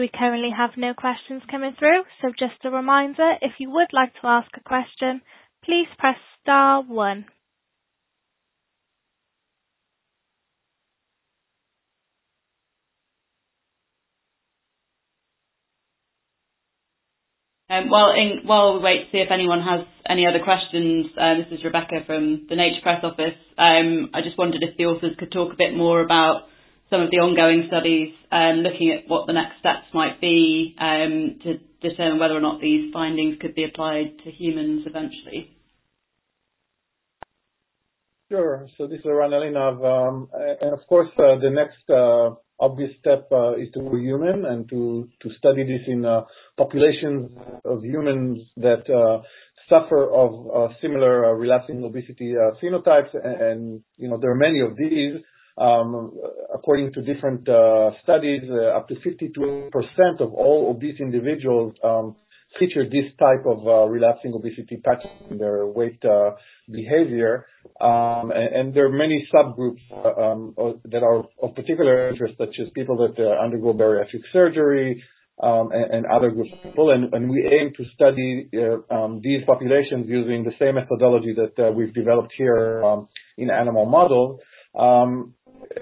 We 0.00 0.08
currently 0.08 0.48
have 0.56 0.70
no 0.78 0.94
questions 0.94 1.42
coming 1.50 1.74
through, 1.78 2.04
so 2.22 2.30
just 2.30 2.64
a 2.64 2.70
reminder, 2.70 3.34
if 3.42 3.52
you 3.58 3.70
would 3.70 3.92
like 3.92 4.14
to 4.14 4.28
ask 4.28 4.48
a 4.56 4.62
question, 4.64 5.20
please 5.62 5.88
press 5.98 6.16
star 6.40 6.80
one. 6.82 7.26
Um, 17.68 17.90
while, 17.90 18.78
we 18.78 18.80
wait 18.80 19.04
to 19.04 19.10
see 19.12 19.18
if 19.18 19.30
anyone 19.30 19.60
has 19.60 19.86
any 20.08 20.26
other 20.26 20.42
questions, 20.42 21.08
uh, 21.20 21.34
this 21.34 21.58
is 21.58 21.62
Rebecca 21.62 22.06
from 22.06 22.46
the 22.48 22.56
Nature 22.56 22.80
Press 22.82 23.04
office. 23.04 23.36
Um, 23.58 24.08
I 24.14 24.22
just 24.22 24.38
wondered 24.38 24.62
if 24.62 24.78
the 24.78 24.84
authors 24.84 25.14
could 25.18 25.30
talk 25.30 25.52
a 25.52 25.56
bit 25.58 25.76
more 25.76 26.00
about 26.00 26.49
some 26.90 27.02
of 27.02 27.10
the 27.10 27.18
ongoing 27.18 27.64
studies, 27.68 28.12
um, 28.32 28.66
looking 28.66 28.90
at 28.90 29.08
what 29.08 29.26
the 29.26 29.32
next 29.32 29.60
steps 29.60 29.86
might 29.94 30.20
be 30.20 30.74
um, 30.80 31.38
to 31.44 31.58
determine 31.80 32.18
whether 32.18 32.34
or 32.34 32.40
not 32.40 32.60
these 32.60 32.92
findings 32.92 33.38
could 33.40 33.54
be 33.54 33.64
applied 33.64 34.18
to 34.24 34.30
humans 34.30 34.82
eventually. 34.86 35.56
Sure. 38.30 38.68
So 38.78 38.86
this 38.86 39.00
is 39.00 39.06
Eran 39.06 39.32
Elinav. 39.32 39.82
Um, 39.82 40.28
and 40.60 40.72
of 40.72 40.86
course, 40.88 41.08
uh, 41.18 41.38
the 41.40 41.50
next 41.50 41.82
uh, 41.90 42.36
obvious 42.60 42.90
step 43.00 43.28
uh, 43.32 43.54
is 43.54 43.68
to 43.74 43.80
human 43.96 44.44
and 44.44 44.68
to, 44.70 45.08
to 45.22 45.30
study 45.38 45.64
this 45.64 45.82
in 45.88 46.04
uh, 46.04 46.22
populations 46.56 47.30
of 47.64 47.84
humans 47.84 48.38
that 48.56 48.88
uh, 48.88 49.22
suffer 49.68 50.12
of 50.12 50.46
uh, 50.46 50.74
similar 50.80 51.36
relapsing 51.36 51.82
obesity 51.82 52.34
phenotypes. 52.62 53.14
And, 53.14 53.42
and, 53.42 53.80
you 53.96 54.08
know, 54.08 54.18
there 54.20 54.30
are 54.30 54.36
many 54.36 54.60
of 54.60 54.76
these. 54.76 55.22
Um, 55.58 56.12
according 56.54 56.92
to 56.94 57.02
different 57.02 57.48
uh, 57.48 57.90
studies, 58.02 58.42
uh, 58.48 58.76
up 58.76 58.88
to 58.88 58.94
52% 58.94 59.70
of 60.20 60.32
all 60.32 60.70
obese 60.70 61.00
individuals 61.00 61.74
um, 61.82 62.16
feature 62.58 62.84
this 62.84 63.12
type 63.18 63.44
of 63.46 63.66
uh, 63.66 63.86
relapsing 63.88 64.32
obesity 64.34 64.80
pattern 64.84 65.10
in 65.30 65.38
their 65.38 65.66
weight 65.66 66.00
behavior. 66.70 67.46
Um, 67.80 68.32
and 68.34 68.74
there 68.74 68.86
are 68.86 68.92
many 68.92 69.28
subgroups 69.32 69.82
that 70.84 71.02
are 71.02 71.24
of 71.42 71.54
particular 71.54 72.10
interest, 72.10 72.34
such 72.38 72.56
as 72.60 72.68
people 72.74 72.96
that 72.98 73.22
undergo 73.40 73.72
bariatric 73.74 74.22
surgery, 74.32 75.02
and 75.38 76.06
other 76.06 76.30
groups 76.30 76.50
of 76.52 76.70
people. 76.70 76.90
And 76.90 77.30
we 77.30 77.46
aim 77.46 77.72
to 77.76 77.84
study 77.94 78.48
these 79.22 79.44
populations 79.46 80.06
using 80.08 80.44
the 80.44 80.52
same 80.58 80.74
methodology 80.74 81.34
that 81.36 81.72
we've 81.74 81.94
developed 81.94 82.32
here 82.36 82.82
in 83.38 83.50
animal 83.50 83.86
models 83.86 84.40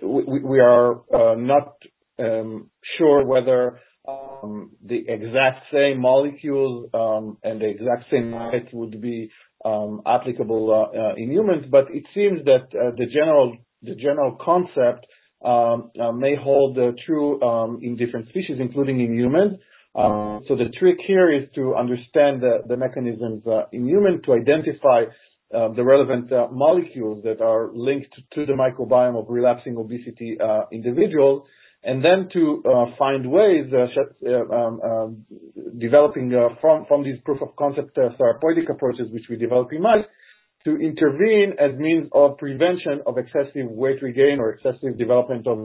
we 0.02 0.60
are 0.60 1.00
uh, 1.14 1.34
not 1.36 1.76
um, 2.18 2.70
sure 2.96 3.24
whether 3.24 3.80
um, 4.06 4.72
the 4.84 5.04
exact 5.08 5.64
same 5.72 6.00
molecules 6.00 6.88
um, 6.94 7.38
and 7.42 7.60
the 7.60 7.68
exact 7.68 8.04
same 8.10 8.32
weight 8.32 8.68
would 8.72 9.00
be 9.00 9.30
applicable 9.64 10.70
uh, 10.70 10.98
uh, 10.98 11.14
in 11.16 11.30
humans, 11.30 11.64
but 11.70 11.86
it 11.90 12.04
seems 12.14 12.44
that 12.44 12.68
the 12.72 13.06
general 13.06 13.56
the 13.82 13.94
general 13.94 14.36
concept 14.44 15.06
may 15.42 16.34
hold 16.40 16.78
true 17.06 17.78
in 17.82 17.96
different 17.96 18.28
species, 18.28 18.56
including 18.60 19.00
in 19.00 19.14
humans. 19.14 19.58
So 19.94 20.56
The 20.56 20.70
trick 20.78 20.98
here 21.06 21.30
is 21.32 21.48
to 21.54 21.74
understand 21.74 22.42
the 22.42 22.76
mechanisms 22.76 23.42
in 23.72 23.86
humans 23.86 24.22
to 24.26 24.34
identify 24.34 25.04
the 25.50 25.82
relevant 25.82 26.30
uh, 26.32 26.48
molecules 26.50 27.22
that 27.24 27.40
are 27.40 27.70
linked 27.72 28.14
to 28.34 28.44
the 28.44 28.52
microbiome 28.52 29.18
of 29.18 29.26
relapsing 29.28 29.76
obesity 29.76 30.36
uh, 30.40 30.62
individuals, 30.72 31.46
and 31.84 32.04
then 32.04 32.28
to 32.32 32.62
find 32.98 33.30
ways 33.30 33.66
um, 33.72 34.80
um, 34.82 35.24
developing 35.78 36.30
from 36.60 36.84
from 36.86 37.04
these 37.04 37.18
proof 37.24 37.40
of 37.40 37.54
concept 37.56 37.94
therapeutic 37.94 38.68
approaches, 38.68 39.06
which 39.12 39.24
we 39.30 39.36
develop 39.36 39.72
in 39.72 39.80
mice, 39.80 40.04
to 40.64 40.76
intervene 40.76 41.54
as 41.58 41.78
means 41.78 42.10
of 42.12 42.36
prevention 42.36 43.00
of 43.06 43.16
excessive 43.16 43.70
weight 43.70 44.02
regain 44.02 44.38
or 44.40 44.50
excessive 44.50 44.98
development 44.98 45.46
of 45.46 45.58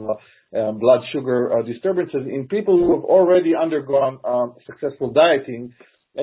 um, 0.56 0.78
blood 0.78 1.00
sugar 1.12 1.50
disturbances 1.66 2.26
in 2.26 2.46
people 2.48 2.78
who 2.78 2.94
have 2.94 3.04
already 3.04 3.52
undergone 3.60 4.18
successful 4.64 5.10
dieting 5.12 5.74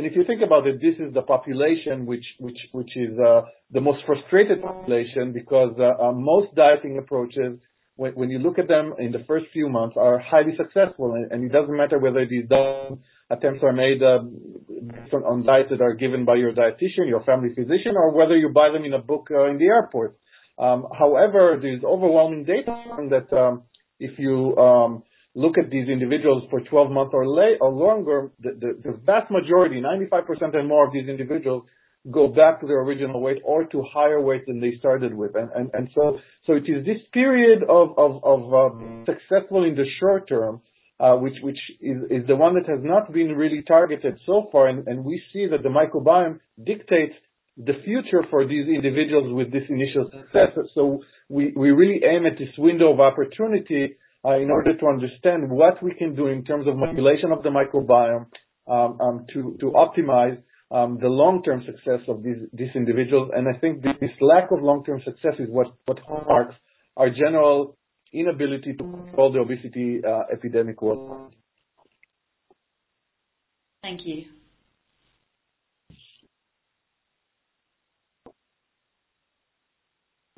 if 0.06 0.16
you 0.16 0.24
think 0.26 0.42
about 0.42 0.66
it, 0.68 0.80
this 0.82 0.96
is 1.06 1.14
the 1.14 1.22
population 1.22 2.06
which 2.06 2.24
which 2.40 2.58
which 2.72 2.92
is 2.96 3.18
uh, 3.20 3.42
the 3.72 3.82
most 3.82 4.00
frustrated 4.06 4.62
population 4.62 5.34
because 5.34 5.76
uh, 5.78 6.02
uh, 6.02 6.12
most 6.14 6.56
dieting 6.56 6.98
approaches, 6.98 7.60
when, 7.96 8.30
you 8.30 8.40
look 8.40 8.58
at 8.58 8.68
them 8.68 8.94
in 8.98 9.12
the 9.12 9.24
first 9.28 9.46
few 9.52 9.68
months, 9.70 9.96
are 10.00 10.18
highly 10.18 10.56
successful, 10.56 11.14
and, 11.14 11.32
and 11.32 11.44
it 11.44 11.52
doesn't 11.52 11.76
matter 11.76 12.00
whether 12.00 12.26
these 12.26 12.46
attempts 13.30 13.62
are 13.64 13.74
made 13.74 14.02
on, 14.02 15.44
diets 15.46 15.70
that 15.70 15.82
are 15.82 15.94
given 15.94 16.24
by 16.26 16.36
your 16.36 16.54
dietitian, 16.54 17.08
your 17.08 17.24
family 17.24 17.50
physician, 17.54 17.94
or 17.96 18.12
whether 18.16 18.38
you 18.38 18.50
buy 18.50 18.70
them 18.72 18.86
in 18.86 18.94
a 18.94 19.00
book 19.00 19.28
in 19.30 19.58
the 19.60 19.66
airport. 19.66 20.18
Um, 20.58 20.88
however, 20.98 21.60
there's 21.62 21.84
overwhelming 21.84 22.46
data 22.46 22.76
that 23.10 23.36
um, 23.36 23.64
if 24.00 24.18
you 24.18 24.56
um, 24.58 25.04
look 25.34 25.58
at 25.58 25.70
these 25.70 25.88
individuals 25.88 26.44
for 26.50 26.62
12 26.62 26.92
months 26.92 27.12
or, 27.14 27.28
late, 27.28 27.58
or 27.62 27.72
longer, 27.72 28.32
the, 28.42 28.52
the, 28.52 28.92
the, 28.92 28.98
vast 29.06 29.32
majority, 29.32 29.82
95% 29.82 30.56
and 30.56 30.68
more 30.68 30.86
of 30.88 30.94
these 30.94 31.08
individuals 31.08 31.64
go 32.10 32.28
back 32.28 32.60
to 32.60 32.68
their 32.68 32.82
original 32.82 33.22
weight 33.22 33.38
or 33.46 33.66
to 33.66 33.84
higher 33.94 34.20
weight 34.20 34.46
than 34.48 34.60
they 34.60 34.74
started 34.80 35.14
with. 35.14 35.36
And, 35.36 35.50
and, 35.54 35.70
and 35.74 35.90
so, 35.96 36.20
so 36.48 36.54
it 36.54 36.64
is 36.68 36.86
this 36.86 36.98
period 37.14 37.64
of, 37.64 37.98
of, 37.98 38.24
of 38.24 38.54
uh, 38.54 39.06
successful 39.06 39.64
in 39.64 39.76
the 39.76 39.86
short 40.00 40.28
term, 40.28 40.62
uh, 41.00 41.16
which, 41.16 41.36
which 41.44 41.60
is, 41.80 41.98
is 42.10 42.28
the 42.28 42.36
one 42.36 42.56
that 42.56 42.68
has 42.68 42.80
not 42.82 43.14
been 43.14 43.30
really 43.36 43.62
targeted 43.62 44.20
so 44.26 44.50
far. 44.52 44.68
And, 44.68 44.88
and 44.88 45.06
we 45.06 45.22
see 45.32 45.48
that 45.52 45.64
the 45.64 45.70
microbiome 45.70 46.40
dictates 46.64 47.14
the 47.56 47.74
future 47.86 48.24
for 48.30 48.48
these 48.48 48.68
individuals 48.68 49.34
with 49.34 49.52
this 49.52 49.64
initial 49.70 50.10
success. 50.12 50.58
So 50.74 51.04
we, 51.30 51.54
we 51.56 51.70
really 51.70 52.02
aim 52.04 52.26
at 52.26 52.40
this 52.40 52.50
window 52.58 52.94
of 52.94 53.00
opportunity 53.00 53.98
in 54.26 54.52
order 54.52 54.78
to 54.78 54.86
understand 54.88 55.50
what 55.50 55.82
we 55.82 55.94
can 55.96 56.16
do 56.16 56.28
in 56.28 56.44
terms 56.44 56.68
of 56.68 56.78
manipulation 56.78 57.32
of 57.32 57.42
the 57.44 57.50
microbiome 57.50 58.26
um, 58.68 59.00
um, 59.02 59.26
to, 59.34 59.58
to 59.60 59.72
optimize 59.72 60.38
um, 60.70 60.98
the 61.02 61.08
long-term 61.08 61.64
success 61.66 62.00
of 62.08 62.24
these, 62.24 62.38
these 62.54 62.70
individuals. 62.76 63.32
And 63.36 63.48
I 63.48 63.58
think 63.60 63.82
this 63.82 64.12
lack 64.22 64.52
of 64.52 64.62
long-term 64.62 65.02
success 65.04 65.34
is 65.40 65.48
what, 65.50 65.68
what 65.86 66.00
marks 66.28 66.56
our 66.96 67.10
general 67.10 67.78
inability 68.14 68.74
to 68.74 68.84
control 68.84 69.32
the 69.32 69.40
obesity 69.40 70.02
uh, 70.08 70.24
epidemic 70.32 70.82
worldwide. 70.82 71.34
Thank 73.82 74.02
you. 74.06 74.26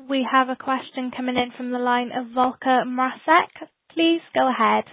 We 0.10 0.26
have 0.30 0.50
a 0.50 0.56
question 0.56 1.12
coming 1.16 1.36
in 1.38 1.52
from 1.56 1.72
the 1.72 1.78
line 1.78 2.12
of 2.12 2.34
Volker 2.34 2.84
Mrasek. 2.86 3.68
Please 3.94 4.22
go 4.34 4.50
ahead. 4.50 4.86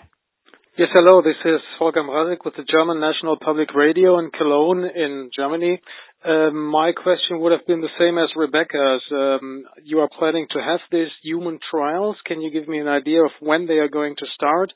Yes, 0.77 0.89
hello. 0.93 1.23
This 1.23 1.41
is 1.45 1.61
Volker 1.79 2.03
Mrasek 2.03 2.45
with 2.45 2.55
the 2.57 2.65
German 2.71 3.01
National 3.01 3.39
Public 3.43 3.75
Radio 3.75 4.19
in 4.19 4.31
Cologne 4.31 4.85
in 4.85 5.31
Germany. 5.35 5.81
Um, 6.23 6.67
my 6.67 6.93
question 6.93 7.41
would 7.41 7.53
have 7.53 7.67
been 7.67 7.81
the 7.81 7.97
same 7.99 8.19
as 8.19 8.29
Rebecca's. 8.37 9.03
Um, 9.11 9.65
you 9.83 10.01
are 10.01 10.09
planning 10.19 10.47
to 10.51 10.61
have 10.61 10.81
these 10.93 11.09
human 11.23 11.59
trials. 11.71 12.17
Can 12.27 12.43
you 12.43 12.51
give 12.51 12.69
me 12.69 12.79
an 12.79 12.89
idea 12.89 13.25
of 13.25 13.31
when 13.41 13.67
they 13.67 13.79
are 13.79 13.89
going 13.89 14.17
to 14.19 14.27
start, 14.35 14.71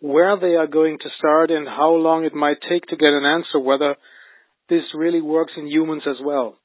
where 0.00 0.38
they 0.38 0.54
are 0.54 0.66
going 0.66 0.98
to 0.98 1.08
start, 1.18 1.50
and 1.50 1.66
how 1.66 1.92
long 1.92 2.26
it 2.26 2.34
might 2.34 2.58
take 2.68 2.84
to 2.88 2.96
get 2.96 3.08
an 3.08 3.24
answer 3.24 3.58
whether 3.58 3.96
this 4.68 4.84
really 4.94 5.22
works 5.22 5.52
in 5.56 5.66
humans 5.66 6.02
as 6.06 6.16
well? 6.22 6.58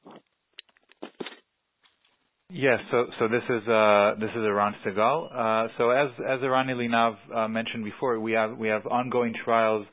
Yes. 2.49 2.79
So 2.91 3.07
so 3.19 3.27
this 3.27 3.43
is 3.49 3.67
uh, 3.67 4.15
this 4.19 4.29
is 4.29 4.37
Eran 4.37 4.73
Segal. 4.85 5.27
Uh, 5.33 5.67
so 5.77 5.89
as 5.89 6.09
as 6.25 6.39
uh, 6.41 7.47
mentioned 7.49 7.83
before, 7.83 8.19
we 8.19 8.31
have 8.31 8.57
we 8.57 8.69
have 8.69 8.85
ongoing 8.87 9.33
trials 9.43 9.85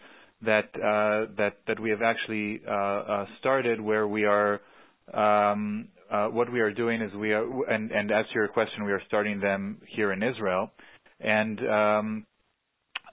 that 0.42 0.70
uh, 0.76 1.32
that 1.36 1.56
that 1.66 1.80
we 1.80 1.90
have 1.90 2.00
actually 2.02 2.60
uh, 2.66 2.70
uh, 2.70 3.26
started 3.40 3.80
where 3.80 4.06
we 4.06 4.24
are 4.24 4.60
um, 5.12 5.88
uh, 6.10 6.26
what 6.28 6.52
we 6.52 6.60
are 6.60 6.72
doing 6.72 7.02
is 7.02 7.12
we 7.14 7.32
are 7.32 7.44
and 7.68 7.90
and 7.90 8.12
as 8.12 8.24
to 8.26 8.34
your 8.34 8.48
question, 8.48 8.84
we 8.84 8.92
are 8.92 9.02
starting 9.08 9.40
them 9.40 9.80
here 9.88 10.12
in 10.12 10.22
Israel, 10.22 10.70
and 11.18 11.58
um, 11.68 12.26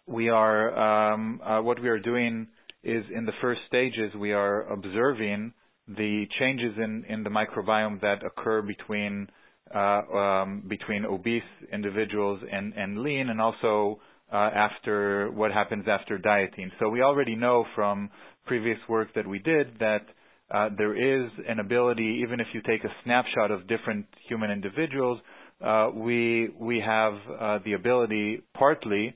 we 0.06 0.30
are 0.30 1.14
um, 1.14 1.42
uh, 1.44 1.62
what 1.62 1.82
we 1.82 1.90
are 1.90 2.00
doing 2.00 2.48
is 2.84 3.04
in 3.16 3.26
the 3.26 3.34
first 3.42 3.62
stages 3.68 4.14
we 4.16 4.34
are 4.34 4.72
observing 4.72 5.54
the 5.88 6.26
changes 6.40 6.74
in 6.78 7.06
in 7.10 7.24
the 7.24 7.30
microbiome 7.30 8.00
that 8.02 8.24
occur 8.26 8.62
between 8.62 9.28
uh, 9.74 9.80
um, 9.80 10.64
between 10.68 11.06
obese 11.06 11.44
individuals 11.72 12.42
and 12.52 12.74
and 12.74 13.00
lean, 13.00 13.30
and 13.30 13.42
also 13.42 14.00
uh, 14.32 14.36
after 14.36 15.30
what 15.32 15.52
happens 15.52 15.86
after 15.88 16.18
dieting. 16.18 16.72
So 16.80 16.90
we 16.90 17.02
already 17.02 17.36
know 17.36 17.66
from 17.76 18.10
previous 18.46 18.80
work 18.88 19.10
that 19.16 19.28
we 19.28 19.40
did 19.40 19.80
that 19.80 20.06
uh, 20.54 20.70
there 20.78 20.96
is 20.96 21.32
an 21.48 21.60
ability, 21.60 22.22
even 22.24 22.40
if 22.40 22.48
you 22.54 22.62
take 22.62 22.84
a 22.84 22.94
snapshot 23.04 23.52
of 23.52 23.68
different 23.68 24.06
human 24.28 24.52
individuals, 24.52 25.20
uh, 25.64 25.90
we 25.94 26.50
we 26.60 26.82
have 26.86 27.14
uh, 27.40 27.60
the 27.64 27.74
ability 27.74 28.42
partly 28.54 29.16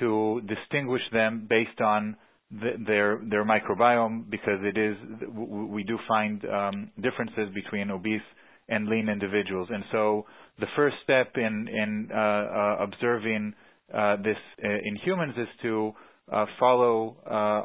to 0.00 0.42
distinguish 0.46 1.02
them 1.12 1.46
based 1.48 1.80
on 1.80 2.16
their 2.50 3.20
their 3.28 3.44
microbiome 3.44 4.30
because 4.30 4.60
it 4.62 4.76
is 4.78 4.96
we 5.34 5.82
do 5.82 5.98
find 6.06 6.44
um, 6.44 6.90
differences 7.02 7.48
between 7.54 7.90
obese 7.90 8.20
and 8.68 8.88
lean 8.88 9.08
individuals. 9.08 9.68
And 9.70 9.84
so 9.92 10.26
the 10.60 10.66
first 10.76 10.96
step 11.02 11.32
in 11.36 11.68
in 11.68 12.08
uh, 12.12 12.16
uh, 12.16 12.76
observing 12.80 13.54
uh, 13.92 14.16
this 14.16 14.36
in 14.62 14.96
humans 15.04 15.34
is 15.36 15.48
to 15.62 15.92
follow 16.58 17.16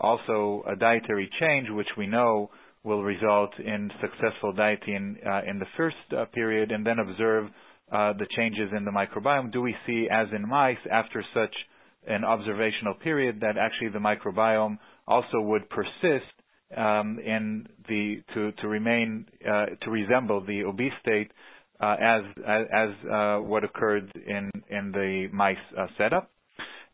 also 0.02 0.64
a 0.68 0.76
dietary 0.76 1.30
change, 1.40 1.68
which 1.70 1.88
we 1.98 2.08
know 2.08 2.50
will 2.84 3.04
result 3.04 3.52
in 3.60 3.92
successful 4.02 4.54
dieting 4.54 5.18
in 5.48 5.60
the 5.60 5.66
first 5.78 5.98
period, 6.34 6.72
and 6.72 6.86
then 6.86 7.00
observe 7.00 7.50
the 7.92 8.28
changes 8.36 8.70
in 8.76 8.86
the 8.86 8.92
microbiome. 8.92 9.52
Do 9.52 9.62
we 9.62 9.76
see, 9.86 10.08
as 10.12 10.28
in 10.36 10.48
mice, 10.48 10.78
after 10.92 11.24
such 11.34 11.56
an 12.08 12.24
observational 12.24 12.94
period, 12.96 13.40
that 13.42 13.58
actually 13.58 13.90
the 13.90 14.00
microbiome 14.00 14.78
also 15.08 15.40
would 15.42 15.70
persist 15.70 16.26
um, 16.76 17.20
in 17.20 17.68
the 17.88 18.22
to 18.34 18.52
to 18.62 18.68
remain 18.68 19.26
uh, 19.46 19.66
to 19.82 19.90
resemble 19.90 20.42
the 20.46 20.64
obese 20.64 20.94
state 21.02 21.32
uh, 21.80 21.96
as 22.00 22.22
as, 22.48 22.90
uh, 23.12 23.38
what 23.38 23.64
occurred 23.64 24.12
in 24.16 24.52
in 24.70 24.92
the 24.92 25.28
mice 25.34 25.58
uh, 25.78 25.88
setup. 25.98 26.32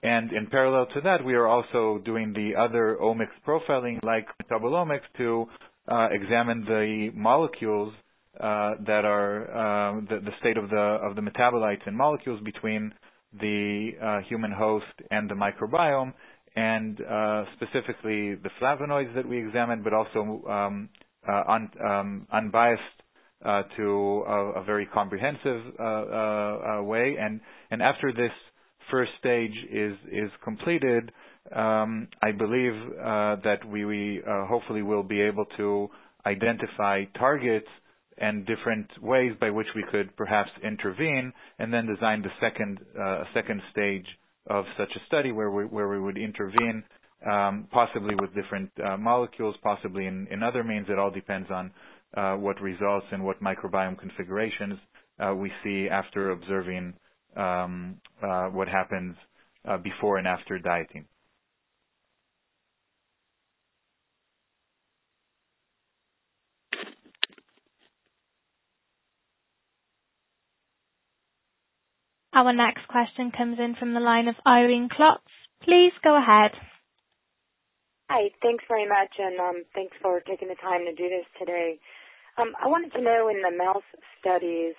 And 0.03 0.31
in 0.31 0.47
parallel 0.47 0.85
to 0.93 1.01
that, 1.01 1.25
we 1.25 1.33
are 1.33 1.47
also 1.47 1.99
doing 2.05 2.31
the 2.33 2.55
other 2.59 2.97
omics 3.01 3.33
profiling, 3.45 4.03
like 4.03 4.27
metabolomics, 4.43 5.01
to 5.17 5.47
uh, 5.87 6.09
examine 6.11 6.63
the 6.65 7.09
molecules 7.15 7.91
uh, 8.39 8.75
that 8.85 9.03
are 9.05 10.03
the, 10.07 10.19
the, 10.19 10.31
state 10.39 10.57
of 10.57 10.69
the 10.69 10.75
of 10.77 11.15
the 11.15 11.21
metabolites 11.21 11.85
and 11.87 11.97
molecules 11.97 12.39
between 12.43 12.93
the 13.39 13.91
uh 14.01 14.19
human 14.29 14.51
host 14.51 14.85
and 15.11 15.29
the 15.29 15.35
microbiome, 15.35 16.13
and 16.55 16.99
uh, 17.01 17.43
specifically 17.55 18.35
the 18.35 18.49
flavonoids 18.61 19.13
that 19.15 19.27
we 19.27 19.37
examined, 19.37 19.83
but 19.83 19.93
also 19.93 20.41
um, 20.49 20.89
uh, 21.27 21.43
un, 21.47 21.69
um, 21.85 22.27
unbiased 22.31 22.81
uh, 23.43 23.63
to 23.77 24.23
a, 24.27 24.51
a, 24.61 24.63
very 24.63 24.85
comprehensive 24.85 25.61
uh, 25.79 25.83
uh, 25.83 26.81
way. 26.83 27.15
And, 27.19 27.41
and 27.71 27.81
after 27.81 28.11
this 28.13 28.31
first 28.89 29.11
stage 29.19 29.53
is 29.71 29.95
is 30.11 30.31
completed, 30.43 31.11
um, 31.55 32.07
I 32.23 32.31
believe 32.31 32.73
uh 32.99 33.35
that 33.43 33.59
we, 33.67 33.85
we 33.85 34.21
hopefully 34.25 34.81
will 34.81 35.03
be 35.03 35.21
able 35.21 35.45
to 35.57 35.89
identify 36.25 37.03
targets 37.17 37.67
and 38.17 38.45
different 38.45 38.87
ways 39.01 39.33
by 39.39 39.49
which 39.49 39.67
we 39.75 39.83
could 39.91 40.15
perhaps 40.15 40.49
intervene, 40.63 41.33
and 41.59 41.73
then 41.73 41.85
design 41.85 42.21
the 42.21 42.29
second 42.39 42.79
uh, 42.99 43.23
second 43.33 43.61
stage 43.71 44.05
of 44.47 44.65
such 44.77 44.91
a 44.95 44.99
study 45.07 45.31
where 45.31 45.49
we, 45.51 45.65
where 45.65 45.89
we 45.89 45.99
would 45.99 46.17
intervene, 46.17 46.83
um, 47.29 47.67
possibly 47.71 48.13
with 48.15 48.33
different 48.35 48.69
uh, 48.85 48.95
molecules, 48.97 49.55
possibly 49.63 50.05
in, 50.05 50.27
in 50.29 50.43
other 50.43 50.63
means. 50.63 50.87
It 50.89 50.99
all 50.99 51.11
depends 51.11 51.49
on 51.49 51.71
uh, 52.15 52.35
what 52.35 52.61
results 52.61 53.07
and 53.11 53.23
what 53.23 53.41
microbiome 53.41 53.97
configurations 53.97 54.79
uh, 55.19 55.33
we 55.33 55.51
see 55.63 55.87
after 55.89 56.31
observing 56.31 56.93
um, 57.35 57.99
uh, 58.23 58.45
what 58.47 58.67
happens 58.67 59.15
uh, 59.67 59.77
before 59.77 60.17
and 60.17 60.27
after 60.27 60.59
dieting. 60.59 61.05
Our 72.35 72.51
next 72.51 72.85
question 72.89 73.31
comes 73.31 73.57
in 73.59 73.75
from 73.79 73.93
the 73.93 74.01
line 74.01 74.27
of 74.27 74.35
Irene 74.45 74.89
Klotz. 74.91 75.23
Please 75.63 75.93
go 76.03 76.17
ahead. 76.17 76.51
Hi. 78.09 78.29
Thanks 78.43 78.65
very 78.67 78.87
much, 78.87 79.15
and 79.17 79.39
um, 79.39 79.63
thanks 79.73 79.95
for 80.01 80.19
taking 80.19 80.49
the 80.49 80.59
time 80.61 80.83
to 80.83 80.93
do 80.93 81.07
this 81.07 81.25
today. 81.39 81.79
Um, 82.37 82.51
I 82.61 82.67
wanted 82.67 82.91
to 82.91 83.01
know 83.01 83.29
in 83.29 83.41
the 83.41 83.55
mouse 83.55 83.87
studies, 84.19 84.75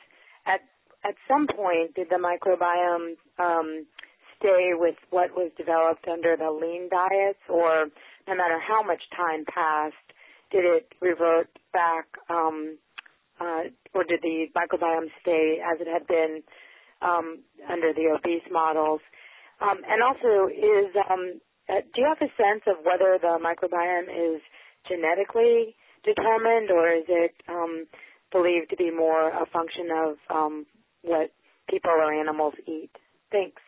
at 1.06 1.14
some 1.28 1.46
point, 1.46 1.94
did 1.94 2.08
the 2.10 2.18
microbiome 2.18 3.14
um, 3.38 3.86
stay 4.38 4.70
with 4.74 4.96
what 5.10 5.30
was 5.32 5.50
developed 5.56 6.06
under 6.08 6.36
the 6.36 6.50
lean 6.50 6.88
diets, 6.90 7.38
or 7.48 7.86
no 8.28 8.34
matter 8.34 8.58
how 8.60 8.82
much 8.82 9.02
time 9.16 9.44
passed, 9.46 9.94
did 10.50 10.64
it 10.64 10.92
revert 11.00 11.48
back, 11.72 12.06
uh, 12.28 13.62
or 13.94 14.04
did 14.04 14.20
the 14.22 14.46
microbiome 14.54 15.08
stay 15.22 15.58
as 15.64 15.80
it 15.80 15.86
had 15.86 16.06
been 16.06 16.42
um, 17.02 17.42
under 17.70 17.92
the 17.92 18.16
obese 18.16 18.46
models? 18.50 19.00
Um, 19.60 19.80
and 19.88 20.02
also, 20.02 20.48
is 20.48 20.92
um, 21.10 21.40
uh, 21.68 21.80
do 21.94 22.02
you 22.02 22.06
have 22.06 22.20
a 22.20 22.30
sense 22.36 22.62
of 22.66 22.84
whether 22.84 23.18
the 23.20 23.38
microbiome 23.40 24.08
is 24.08 24.40
genetically 24.88 25.74
determined, 26.04 26.70
or 26.70 26.92
is 26.92 27.04
it 27.08 27.34
um, 27.48 27.86
believed 28.30 28.70
to 28.70 28.76
be 28.76 28.90
more 28.90 29.28
a 29.28 29.46
function 29.52 29.88
of 29.90 30.16
um, 30.30 30.66
what 31.02 31.32
people 31.68 31.90
or 31.90 32.12
animals 32.12 32.54
eat? 32.66 32.90
Thanks. 33.32 33.62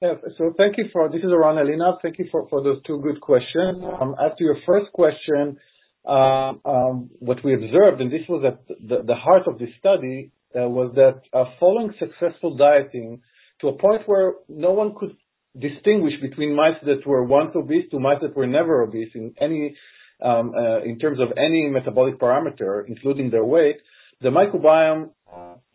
Yeah. 0.00 0.14
So 0.38 0.54
thank 0.56 0.78
you 0.78 0.84
for 0.92 1.08
this 1.10 1.18
is 1.18 1.30
Eran 1.30 1.56
Elinav. 1.56 1.98
Thank 2.02 2.18
you 2.18 2.26
for, 2.30 2.48
for 2.48 2.62
those 2.62 2.80
two 2.86 3.00
good 3.02 3.20
questions. 3.20 3.82
Um, 4.00 4.14
as 4.24 4.30
to 4.38 4.44
your 4.44 4.56
first 4.64 4.92
question, 4.92 5.58
uh, 6.06 6.52
um, 6.64 7.10
what 7.18 7.44
we 7.44 7.52
observed, 7.54 8.00
and 8.00 8.10
this 8.10 8.22
was 8.28 8.44
at 8.46 8.66
the, 8.68 9.02
the 9.04 9.14
heart 9.16 9.48
of 9.48 9.58
the 9.58 9.66
study, 9.78 10.30
was 10.54 10.92
that 10.94 11.20
uh, 11.32 11.44
following 11.60 11.92
successful 11.98 12.56
dieting 12.56 13.20
to 13.60 13.68
a 13.68 13.72
point 13.72 14.02
where 14.06 14.34
no 14.48 14.72
one 14.72 14.94
could 14.98 15.16
distinguish 15.58 16.14
between 16.20 16.54
mice 16.54 16.76
that 16.84 17.06
were 17.06 17.24
once 17.24 17.50
obese 17.54 17.90
to 17.90 17.98
mice 17.98 18.18
that 18.22 18.36
were 18.36 18.46
never 18.46 18.82
obese 18.82 19.10
in 19.14 19.34
any 19.40 19.76
um, 20.24 20.52
uh, 20.56 20.82
in 20.82 20.98
terms 20.98 21.20
of 21.20 21.28
any 21.36 21.68
metabolic 21.68 22.18
parameter, 22.18 22.82
including 22.88 23.30
their 23.30 23.44
weight, 23.44 23.76
the 24.20 24.30
microbiome 24.30 25.10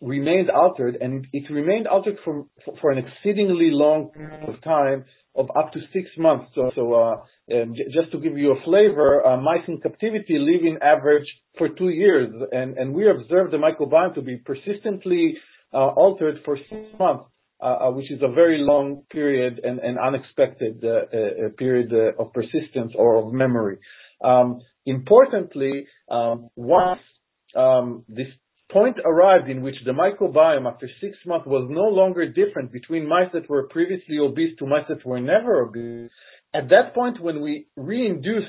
remained 0.02 0.50
altered, 0.50 0.98
and 1.00 1.28
it 1.32 1.50
remained 1.50 1.88
altered 1.88 2.18
for, 2.26 2.46
for 2.82 2.92
an 2.92 3.04
exceedingly 3.06 3.70
long 3.72 4.10
period 4.10 4.44
of 4.48 4.62
time 4.62 5.06
of 5.36 5.50
up 5.56 5.72
to 5.74 5.80
six 5.94 6.10
months. 6.18 6.52
So, 6.54 6.94
uh, 6.94 7.16
just 7.50 8.12
to 8.12 8.20
give 8.20 8.38
you 8.38 8.52
a 8.52 8.64
flavor, 8.64 9.26
uh, 9.26 9.38
mice 9.42 9.68
in 9.68 9.80
captivity 9.82 10.38
live 10.40 10.64
in 10.64 10.82
average 10.82 11.28
for 11.58 11.70
two 11.70 11.90
years, 11.90 12.32
and, 12.52 12.78
and 12.78 12.94
we 12.94 13.10
observed 13.10 13.54
the 13.54 13.58
microbiome 13.58 14.16
to 14.16 14.22
be 14.22 14.38
persistently 14.38 15.36
uh, 15.74 15.78
altered 15.78 16.38
for 16.46 16.58
six 16.70 16.82
months, 17.00 17.26
uh, 17.62 17.90
which 17.90 18.12
is 18.12 18.22
a 18.22 18.32
very 18.34 18.60
long 18.60 19.04
period 19.12 19.60
and, 19.64 19.80
and 19.80 19.98
unexpected 20.00 20.82
period 21.58 21.92
of 22.20 22.32
persistence 22.34 22.94
or 22.98 23.26
of 23.26 23.34
memory. 23.34 23.78
Um, 24.24 24.62
importantly, 24.86 25.86
um, 26.10 26.50
once 26.56 27.02
um, 27.56 28.06
this 28.08 28.28
point 28.72 28.98
arrived 29.06 29.50
in 29.50 29.62
which 29.62 29.76
the 29.86 29.92
microbiome 29.92 30.72
after 30.72 30.90
six 31.00 31.16
months 31.26 31.46
was 31.46 31.68
no 31.70 31.84
longer 31.84 32.28
different 32.28 32.72
between 32.72 33.08
mice 33.08 33.30
that 33.34 33.50
were 33.50 33.68
previously 33.68 34.18
obese 34.20 34.58
to 34.58 34.66
mice 34.66 34.86
that 34.90 35.06
were 35.06 35.20
never 35.20 35.62
obese, 35.62 36.10
at 36.54 36.70
that 36.70 36.94
point 36.94 37.22
when 37.22 37.42
we 37.42 37.68
reinduced 37.76 38.48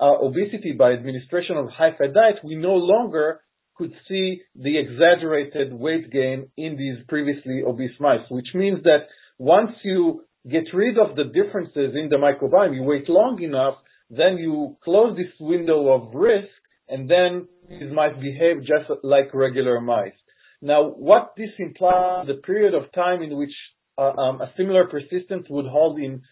uh, 0.00 0.16
obesity 0.22 0.72
by 0.72 0.92
administration 0.92 1.56
of 1.56 1.68
high-fat 1.70 2.12
diet, 2.12 2.36
we 2.44 2.56
no 2.56 2.74
longer 2.74 3.40
could 3.76 3.92
see 4.08 4.40
the 4.54 4.78
exaggerated 4.78 5.72
weight 5.72 6.10
gain 6.10 6.48
in 6.56 6.76
these 6.76 6.96
previously 7.08 7.62
obese 7.66 7.98
mice, 8.00 8.20
which 8.30 8.48
means 8.54 8.82
that 8.84 9.06
once 9.38 9.70
you 9.82 10.24
get 10.50 10.64
rid 10.72 10.98
of 10.98 11.16
the 11.16 11.24
differences 11.24 11.94
in 11.94 12.08
the 12.08 12.16
microbiome, 12.16 12.74
you 12.74 12.82
wait 12.82 13.08
long 13.08 13.42
enough, 13.42 13.74
then 14.10 14.36
you 14.38 14.76
close 14.84 15.16
this 15.16 15.32
window 15.40 15.92
of 15.92 16.14
risk, 16.14 16.48
and 16.88 17.10
then 17.10 17.48
these 17.68 17.90
mice 17.92 18.14
behave 18.20 18.60
just 18.60 18.90
like 19.02 19.32
regular 19.32 19.80
mice. 19.80 20.12
Now, 20.60 20.90
what 20.90 21.34
this 21.36 21.50
implies, 21.58 22.26
the 22.26 22.34
period 22.34 22.74
of 22.74 22.92
time 22.94 23.22
in 23.22 23.36
which 23.36 23.52
uh, 23.98 24.12
um, 24.12 24.40
a 24.40 24.52
similar 24.56 24.86
persistence 24.86 25.46
would 25.48 25.66
hold 25.66 25.98
in 25.98 26.22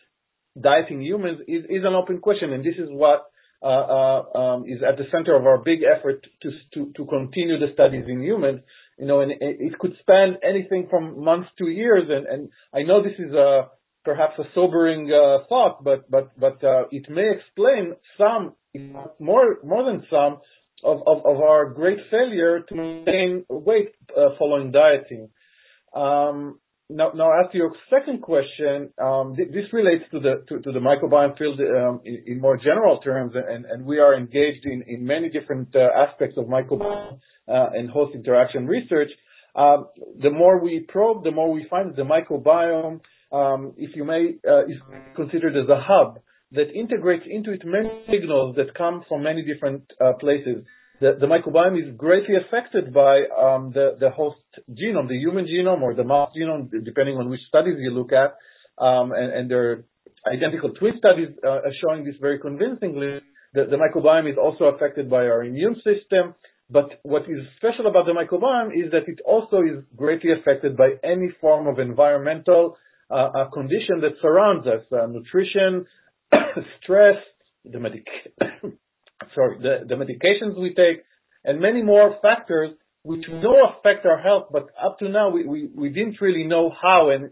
dieting 0.60 1.02
humans 1.02 1.40
is, 1.48 1.64
is 1.64 1.84
an 1.84 1.94
open 1.94 2.18
question, 2.20 2.52
and 2.52 2.64
this 2.64 2.74
is 2.78 2.88
what 2.90 3.24
uh, 3.62 3.66
uh, 3.66 4.38
um, 4.38 4.64
is 4.66 4.80
at 4.82 4.96
the 4.96 5.04
center 5.12 5.36
of 5.36 5.46
our 5.46 5.58
big 5.58 5.80
effort 5.82 6.26
to, 6.42 6.50
to, 6.74 6.92
to 6.96 7.06
continue 7.06 7.58
the 7.58 7.72
studies 7.74 8.04
in 8.08 8.22
humans. 8.22 8.60
You 8.98 9.06
know, 9.06 9.20
and 9.20 9.32
it 9.40 9.78
could 9.78 9.94
span 10.00 10.36
anything 10.46 10.86
from 10.90 11.24
months 11.24 11.48
to 11.58 11.66
years, 11.66 12.04
and, 12.08 12.26
and 12.26 12.48
I 12.74 12.82
know 12.82 13.02
this 13.02 13.18
is 13.18 13.32
a 13.32 13.68
perhaps 14.04 14.34
a 14.38 14.44
sobering 14.54 15.10
uh, 15.10 15.46
thought, 15.48 15.82
but 15.82 16.10
but 16.10 16.38
but 16.38 16.62
uh, 16.62 16.84
it 16.90 17.08
may 17.08 17.30
explain 17.32 17.94
some, 18.18 18.54
more 19.18 19.58
more 19.64 19.84
than 19.84 20.04
some, 20.10 20.38
of, 20.84 20.98
of, 21.06 21.18
of 21.24 21.40
our 21.40 21.70
great 21.70 21.98
failure 22.10 22.60
to 22.68 22.74
maintain 22.74 23.44
weight 23.48 23.94
uh, 24.16 24.30
following 24.38 24.72
dieting. 24.72 25.28
Um, 25.94 26.58
now, 26.96 27.12
now, 27.14 27.32
as 27.40 27.50
to 27.52 27.58
your 27.58 27.72
second 27.90 28.22
question, 28.22 28.90
um, 29.00 29.34
this 29.36 29.72
relates 29.72 30.04
to 30.12 30.20
the 30.20 30.44
to, 30.48 30.60
to 30.60 30.72
the 30.72 30.78
microbiome 30.78 31.36
field 31.38 31.60
um, 31.60 32.00
in, 32.04 32.40
more 32.40 32.56
general 32.56 33.00
terms, 33.00 33.32
and, 33.34 33.64
and 33.64 33.84
we 33.84 33.98
are 33.98 34.14
engaged 34.14 34.64
in, 34.64 34.84
in 34.86 35.04
many 35.04 35.28
different 35.28 35.74
uh, 35.74 35.88
aspects 36.06 36.36
of 36.38 36.46
microbiome 36.46 37.18
uh, 37.48 37.66
and 37.74 37.90
host 37.90 38.14
interaction 38.14 38.66
research. 38.66 39.10
Um, 39.54 39.86
the 40.20 40.30
more 40.30 40.62
we 40.62 40.86
probe, 40.88 41.24
the 41.24 41.30
more 41.30 41.52
we 41.52 41.66
find 41.68 41.90
that 41.90 41.96
the 41.96 42.02
microbiome, 42.02 43.00
if 43.76 43.96
you 43.96 44.04
may, 44.04 44.36
uh, 44.48 44.64
is 44.64 44.78
considered 45.14 45.56
as 45.56 45.68
a 45.68 45.80
hub 45.80 46.18
that 46.52 46.70
integrates 46.74 47.24
into 47.28 47.52
it 47.52 47.62
many 47.64 47.90
signals 48.10 48.56
that 48.56 48.74
come 48.76 49.04
from 49.08 49.22
many 49.22 49.42
different 49.44 49.90
places. 50.20 50.64
The, 51.02 51.26
microbiome 51.26 51.82
is 51.82 51.96
greatly 51.96 52.36
affected 52.36 52.94
by 52.94 53.22
um, 53.36 53.72
the, 53.74 54.10
host 54.14 54.38
genome, 54.70 55.08
the 55.08 55.18
human 55.18 55.46
genome 55.46 55.82
or 55.82 55.94
the 55.94 56.04
mouse 56.04 56.30
genome, 56.40 56.70
depending 56.84 57.16
on 57.16 57.28
which 57.28 57.40
studies 57.48 57.74
you 57.78 57.90
look 57.90 58.12
at. 58.12 58.36
Um, 58.78 59.10
and, 59.12 59.50
there 59.50 59.72
are 59.72 59.84
identical 60.32 60.70
twin 60.74 60.94
studies 60.98 61.30
uh, 61.44 61.58
showing 61.82 62.04
this 62.04 62.14
very 62.20 62.38
convincingly. 62.38 63.18
The, 63.52 63.64
the 63.64 63.76
microbiome 63.76 64.30
is 64.30 64.38
also 64.40 64.66
affected 64.66 65.10
by 65.10 65.24
our 65.26 65.42
immune 65.42 65.74
system. 65.82 66.36
But 66.70 67.00
what 67.02 67.22
is 67.22 67.40
special 67.56 67.88
about 67.88 68.06
the 68.06 68.12
microbiome 68.12 68.70
is 68.72 68.92
that 68.92 69.08
it 69.08 69.18
also 69.26 69.58
is 69.58 69.82
greatly 69.96 70.30
affected 70.30 70.76
by 70.76 70.90
any 71.02 71.30
form 71.40 71.66
of 71.66 71.80
environmental 71.80 72.76
uh, 73.10 73.46
condition 73.52 74.02
that 74.02 74.12
surrounds 74.22 74.68
us, 74.68 74.84
uh, 74.92 75.06
nutrition, 75.06 75.84
stress, 76.80 77.16
the 77.64 77.80
medic, 77.80 78.06
sorry, 79.34 79.58
the, 79.58 79.86
the 79.88 79.94
medications 79.94 80.60
we 80.60 80.70
take, 80.74 81.04
and 81.44 81.60
many 81.60 81.82
more 81.82 82.16
factors 82.22 82.70
which 83.02 83.24
we 83.28 83.40
know 83.40 83.56
affect 83.66 84.06
our 84.06 84.18
health, 84.18 84.48
but 84.52 84.68
up 84.82 84.98
to 85.00 85.08
now 85.08 85.30
we, 85.30 85.44
we, 85.44 85.68
we 85.74 85.88
didn't 85.88 86.20
really 86.20 86.44
know 86.44 86.70
how 86.70 87.10
and, 87.10 87.30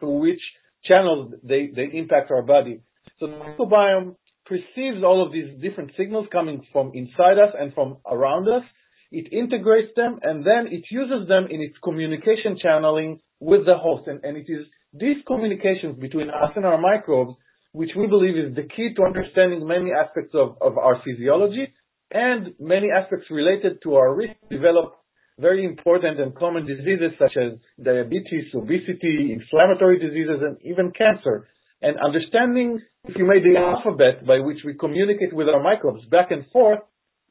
through 0.00 0.20
which 0.20 0.40
channels 0.84 1.34
they, 1.42 1.70
they 1.74 1.96
impact 1.96 2.30
our 2.30 2.42
body. 2.42 2.80
So 3.20 3.26
the 3.26 3.34
microbiome 3.34 4.16
perceives 4.46 5.04
all 5.04 5.24
of 5.24 5.32
these 5.32 5.60
different 5.60 5.92
signals 5.98 6.26
coming 6.32 6.62
from 6.72 6.92
inside 6.94 7.38
us 7.38 7.54
and 7.58 7.74
from 7.74 7.98
around 8.10 8.48
us. 8.48 8.62
It 9.10 9.30
integrates 9.32 9.94
them 9.94 10.18
and 10.22 10.44
then 10.44 10.72
it 10.72 10.84
uses 10.90 11.28
them 11.28 11.46
in 11.50 11.60
its 11.60 11.74
communication 11.84 12.56
channeling 12.60 13.20
with 13.38 13.66
the 13.66 13.76
host. 13.76 14.08
And, 14.08 14.24
and 14.24 14.38
it 14.38 14.46
is 14.48 14.66
these 14.94 15.18
communications 15.26 15.98
between 16.00 16.30
us 16.30 16.52
and 16.56 16.64
our 16.64 16.80
microbes 16.80 17.36
which 17.72 17.90
we 17.96 18.06
believe 18.06 18.36
is 18.36 18.54
the 18.54 18.68
key 18.68 18.94
to 18.94 19.04
understanding 19.04 19.66
many 19.66 19.90
aspects 19.92 20.34
of, 20.34 20.56
of 20.60 20.78
our 20.78 21.02
physiology 21.04 21.72
and 22.10 22.54
many 22.60 22.88
aspects 22.90 23.26
related 23.30 23.80
to 23.82 23.94
our 23.94 24.14
risk 24.14 24.34
to 24.48 24.56
develop 24.56 24.96
very 25.38 25.64
important 25.64 26.20
and 26.20 26.36
common 26.36 26.66
diseases 26.66 27.12
such 27.18 27.36
as 27.36 27.58
diabetes, 27.82 28.52
obesity, 28.54 29.32
inflammatory 29.32 29.98
diseases, 29.98 30.40
and 30.42 30.58
even 30.62 30.92
cancer. 30.92 31.48
And 31.80 31.96
understanding, 31.98 32.80
if 33.04 33.16
you 33.16 33.26
may, 33.26 33.40
the 33.40 33.58
alphabet 33.58 34.26
by 34.26 34.38
which 34.38 34.58
we 34.64 34.74
communicate 34.74 35.32
with 35.32 35.48
our 35.48 35.62
microbes 35.62 36.04
back 36.10 36.30
and 36.30 36.44
forth 36.52 36.80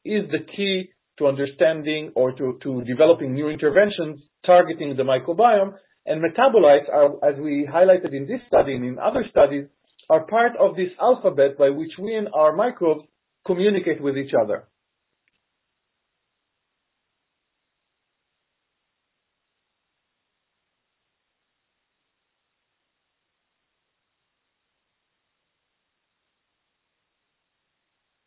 is 0.04 0.24
the 0.30 0.44
key 0.56 0.90
to 1.18 1.26
understanding 1.26 2.10
or 2.16 2.32
to, 2.32 2.58
to 2.62 2.82
developing 2.82 3.34
new 3.34 3.48
interventions 3.48 4.20
targeting 4.44 4.96
the 4.96 5.04
microbiome. 5.04 5.74
And 6.04 6.20
metabolites 6.20 6.88
are, 6.92 7.12
as 7.24 7.38
we 7.40 7.68
highlighted 7.72 8.12
in 8.12 8.26
this 8.26 8.40
study 8.48 8.74
and 8.74 8.84
in 8.84 8.98
other 8.98 9.24
studies, 9.30 9.66
are 10.10 10.26
part 10.26 10.52
of 10.56 10.76
this 10.76 10.90
alphabet 11.00 11.58
by 11.58 11.70
which 11.70 11.92
we 11.98 12.14
and 12.14 12.28
our 12.34 12.54
microbes 12.54 13.04
communicate 13.46 14.02
with 14.02 14.16
each 14.16 14.32
other. 14.34 14.64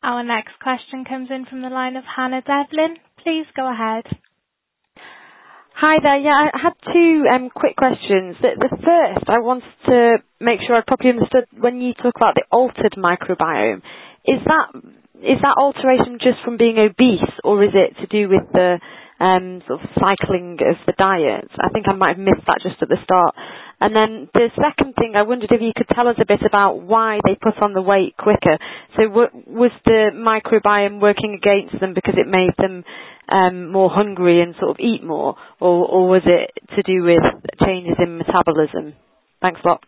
Our 0.02 0.22
next 0.22 0.52
question 0.62 1.04
comes 1.04 1.30
in 1.30 1.46
from 1.46 1.62
the 1.62 1.68
line 1.68 1.96
of 1.96 2.04
Hannah 2.04 2.42
Devlin. 2.42 2.96
Please 3.24 3.46
go 3.56 3.68
ahead. 3.68 4.04
Hi 5.76 5.98
there. 6.02 6.16
Yeah, 6.16 6.32
I 6.32 6.56
had 6.56 6.72
two 6.90 7.24
um, 7.28 7.50
quick 7.54 7.76
questions. 7.76 8.36
The, 8.40 8.56
the 8.56 8.72
first, 8.80 9.28
I 9.28 9.40
wanted 9.44 9.68
to 9.92 10.16
make 10.40 10.60
sure 10.66 10.74
I 10.74 10.80
properly 10.80 11.10
understood 11.10 11.44
when 11.52 11.82
you 11.82 11.92
talk 11.92 12.16
about 12.16 12.32
the 12.34 12.44
altered 12.50 12.96
microbiome. 12.96 13.82
Is 14.24 14.40
that 14.48 14.72
is 15.20 15.36
that 15.44 15.56
alteration 15.60 16.16
just 16.16 16.40
from 16.46 16.56
being 16.56 16.78
obese, 16.78 17.28
or 17.44 17.62
is 17.62 17.72
it 17.74 17.92
to 18.00 18.06
do 18.08 18.26
with 18.32 18.48
the 18.54 18.80
um, 19.20 19.62
sort 19.66 19.80
of 19.82 19.88
cycling 19.98 20.58
of 20.60 20.76
the 20.86 20.94
diet? 20.98 21.48
I 21.58 21.68
think 21.70 21.86
I 21.88 21.94
might 21.94 22.16
have 22.16 22.18
missed 22.18 22.46
that 22.46 22.60
just 22.62 22.82
at 22.82 22.88
the 22.88 22.98
start. 23.04 23.34
And 23.80 23.94
then 23.94 24.28
the 24.32 24.48
second 24.56 24.94
thing, 24.94 25.14
I 25.16 25.22
wondered 25.22 25.52
if 25.52 25.60
you 25.60 25.72
could 25.76 25.88
tell 25.94 26.08
us 26.08 26.16
a 26.20 26.24
bit 26.26 26.40
about 26.46 26.80
why 26.80 27.20
they 27.24 27.34
put 27.34 27.60
on 27.60 27.74
the 27.74 27.82
weight 27.82 28.16
quicker. 28.16 28.56
So 28.96 29.08
w- 29.08 29.44
was 29.46 29.70
the 29.84 30.10
microbiome 30.14 31.00
working 31.00 31.34
against 31.36 31.78
them 31.80 31.92
because 31.92 32.14
it 32.16 32.26
made 32.26 32.54
them 32.56 32.84
um, 33.28 33.70
more 33.70 33.90
hungry 33.90 34.40
and 34.40 34.54
sort 34.58 34.70
of 34.70 34.76
eat 34.80 35.04
more, 35.04 35.36
or, 35.60 35.86
or 35.86 36.08
was 36.08 36.22
it 36.24 36.52
to 36.76 36.82
do 36.82 37.04
with 37.04 37.20
changes 37.64 37.96
in 37.98 38.18
metabolism? 38.18 38.94
Thanks 39.42 39.60
a 39.64 39.68
lot. 39.68 39.84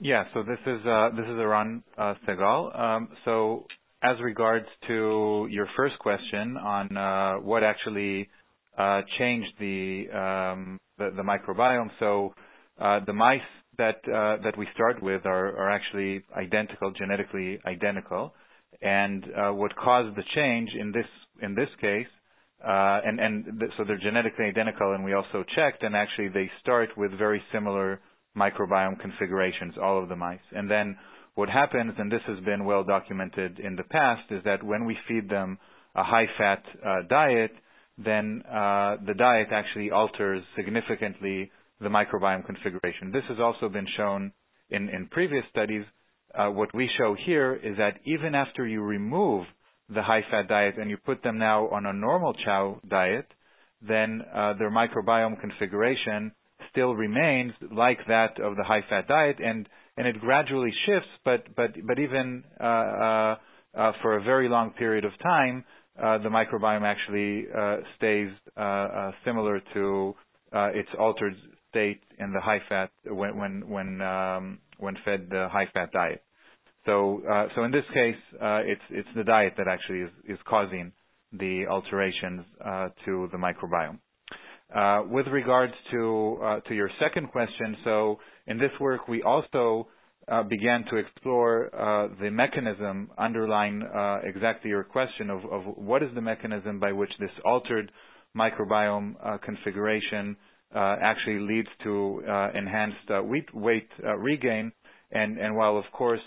Yeah, 0.00 0.24
so 0.32 0.44
this 0.44 0.58
is 0.64 0.86
uh, 0.86 1.10
this 1.16 1.24
is 1.24 1.38
Eran 1.38 1.82
uh, 1.96 2.14
Segal. 2.26 2.78
Um, 2.78 3.08
so 3.24 3.66
as 4.02 4.16
regards 4.22 4.66
to 4.86 5.48
your 5.50 5.66
first 5.76 5.98
question 5.98 6.56
on 6.56 6.96
uh, 6.96 7.34
what 7.40 7.64
actually 7.64 8.28
uh, 8.76 9.02
changed 9.18 9.48
the, 9.58 10.04
um, 10.16 10.78
the, 10.98 11.22
microbiome, 11.22 11.90
so 11.98 12.32
uh, 12.80 13.00
the 13.06 13.12
mice 13.12 13.40
that 13.76 13.96
that 14.04 14.56
we 14.58 14.66
start 14.74 15.00
with 15.02 15.24
are, 15.24 15.70
actually 15.70 16.22
identical, 16.36 16.90
genetically 16.92 17.60
identical, 17.64 18.34
and 18.82 19.24
what 19.56 19.74
caused 19.76 20.16
the 20.16 20.22
change 20.34 20.70
in 20.78 20.90
this 20.90 21.06
in 21.42 21.54
this 21.54 21.68
case, 21.80 22.06
and 22.64 23.20
and 23.20 23.44
th- 23.60 23.70
so 23.76 23.84
they're 23.84 23.98
genetically 23.98 24.46
identical, 24.46 24.94
and 24.94 25.04
we 25.04 25.12
also 25.12 25.44
checked, 25.54 25.84
and 25.84 25.94
actually 25.94 26.26
they 26.28 26.50
start 26.60 26.88
with 26.96 27.12
very 27.16 27.40
similar 27.52 28.00
microbiome 28.36 28.98
configurations, 29.00 29.74
all 29.80 30.02
of 30.02 30.08
the 30.08 30.16
mice. 30.16 30.40
What 31.38 31.50
happens, 31.50 31.92
and 31.96 32.10
this 32.10 32.22
has 32.26 32.40
been 32.44 32.64
well 32.64 32.82
documented 32.82 33.60
in 33.60 33.76
the 33.76 33.84
past, 33.84 34.22
is 34.32 34.42
that 34.44 34.60
when 34.60 34.84
we 34.84 34.98
feed 35.06 35.30
them 35.30 35.56
a 35.94 36.02
high-fat 36.02 36.64
uh, 36.84 36.96
diet, 37.08 37.52
then 37.96 38.42
uh, 38.44 38.96
the 39.06 39.14
diet 39.16 39.46
actually 39.52 39.92
alters 39.92 40.42
significantly 40.56 41.52
the 41.80 41.90
microbiome 41.90 42.44
configuration. 42.44 43.12
This 43.12 43.22
has 43.28 43.38
also 43.38 43.68
been 43.68 43.86
shown 43.96 44.32
in, 44.70 44.88
in 44.88 45.06
previous 45.12 45.44
studies. 45.52 45.84
Uh, 46.34 46.48
what 46.48 46.74
we 46.74 46.90
show 46.98 47.14
here 47.24 47.54
is 47.54 47.76
that 47.76 48.00
even 48.04 48.34
after 48.34 48.66
you 48.66 48.82
remove 48.82 49.46
the 49.94 50.02
high 50.02 50.24
fat 50.32 50.48
diet 50.48 50.74
and 50.76 50.90
you 50.90 50.96
put 50.96 51.22
them 51.22 51.38
now 51.38 51.68
on 51.68 51.86
a 51.86 51.92
normal 51.92 52.34
chow 52.44 52.80
diet, 52.90 53.28
then 53.80 54.22
uh, 54.34 54.54
their 54.54 54.72
microbiome 54.72 55.40
configuration 55.40 56.32
still 56.72 56.96
remains 56.96 57.52
like 57.70 57.98
that 58.08 58.40
of 58.40 58.56
the 58.56 58.64
high 58.64 58.82
fat 58.90 59.06
diet 59.06 59.36
and 59.38 59.68
and 59.98 60.06
it 60.06 60.20
gradually 60.20 60.72
shifts 60.86 61.08
but 61.24 61.44
but 61.56 61.70
but 61.86 61.98
even 61.98 62.44
uh, 62.60 62.64
uh, 62.64 63.36
uh 63.76 63.92
for 64.00 64.16
a 64.16 64.22
very 64.22 64.48
long 64.48 64.70
period 64.70 65.04
of 65.04 65.12
time 65.22 65.64
uh, 66.02 66.18
the 66.18 66.28
microbiome 66.28 66.82
actually 66.82 67.46
uh, 67.56 67.78
stays 67.96 68.30
uh, 68.56 69.10
similar 69.24 69.60
to 69.74 70.14
uh, 70.52 70.68
its 70.72 70.88
altered 70.98 71.34
state 71.70 72.00
in 72.20 72.32
the 72.32 72.40
high 72.40 72.60
fat 72.68 72.90
when 73.04 73.36
when 73.36 73.68
when, 73.68 74.00
um, 74.00 74.58
when 74.78 74.96
fed 75.04 75.26
the 75.28 75.48
high 75.50 75.66
fat 75.74 75.90
diet. 75.92 76.22
So 76.86 77.20
so 77.56 77.64
in 77.64 77.72
this 77.72 77.84
case, 77.92 78.16
it's 78.40 78.80
it's 78.90 79.08
the 79.16 79.24
diet 79.24 79.54
that 79.58 79.66
actually 79.66 80.02
is, 80.02 80.10
is 80.28 80.38
causing 80.48 80.92
the 81.32 81.66
alterations 81.68 82.46
to 83.04 83.28
the 83.32 83.36
microbiome. 83.36 83.98
Uh, 84.74 85.02
with 85.10 85.26
regards 85.28 85.72
to 85.90 86.38
uh, 86.42 86.60
to 86.60 86.74
your 86.74 86.90
second 87.00 87.30
question, 87.32 87.74
so 87.84 88.18
in 88.46 88.58
this 88.58 88.70
work 88.78 89.08
we 89.08 89.22
also 89.22 89.88
uh, 90.30 90.42
began 90.42 90.84
to 90.90 90.96
explore 90.96 91.74
uh, 91.74 92.08
the 92.20 92.30
mechanism 92.30 93.10
underlying 93.16 93.82
uh, 93.82 94.18
exactly 94.24 94.68
your 94.68 94.84
question 94.84 95.30
of, 95.30 95.42
of, 95.50 95.62
what 95.76 96.02
is 96.02 96.10
the 96.14 96.20
mechanism 96.20 96.78
by 96.78 96.92
which 96.92 97.10
this 97.18 97.30
altered 97.46 97.90
microbiome 98.36 99.14
uh, 99.24 99.38
configuration 99.38 100.36
actually 100.74 101.38
leads 101.38 101.68
to 101.82 102.20
enhanced 102.54 103.08
weight, 103.54 103.88
regain. 104.18 104.70
And, 105.10 105.38
and, 105.38 105.56
while 105.56 105.78
of 105.78 105.84
course 105.94 106.20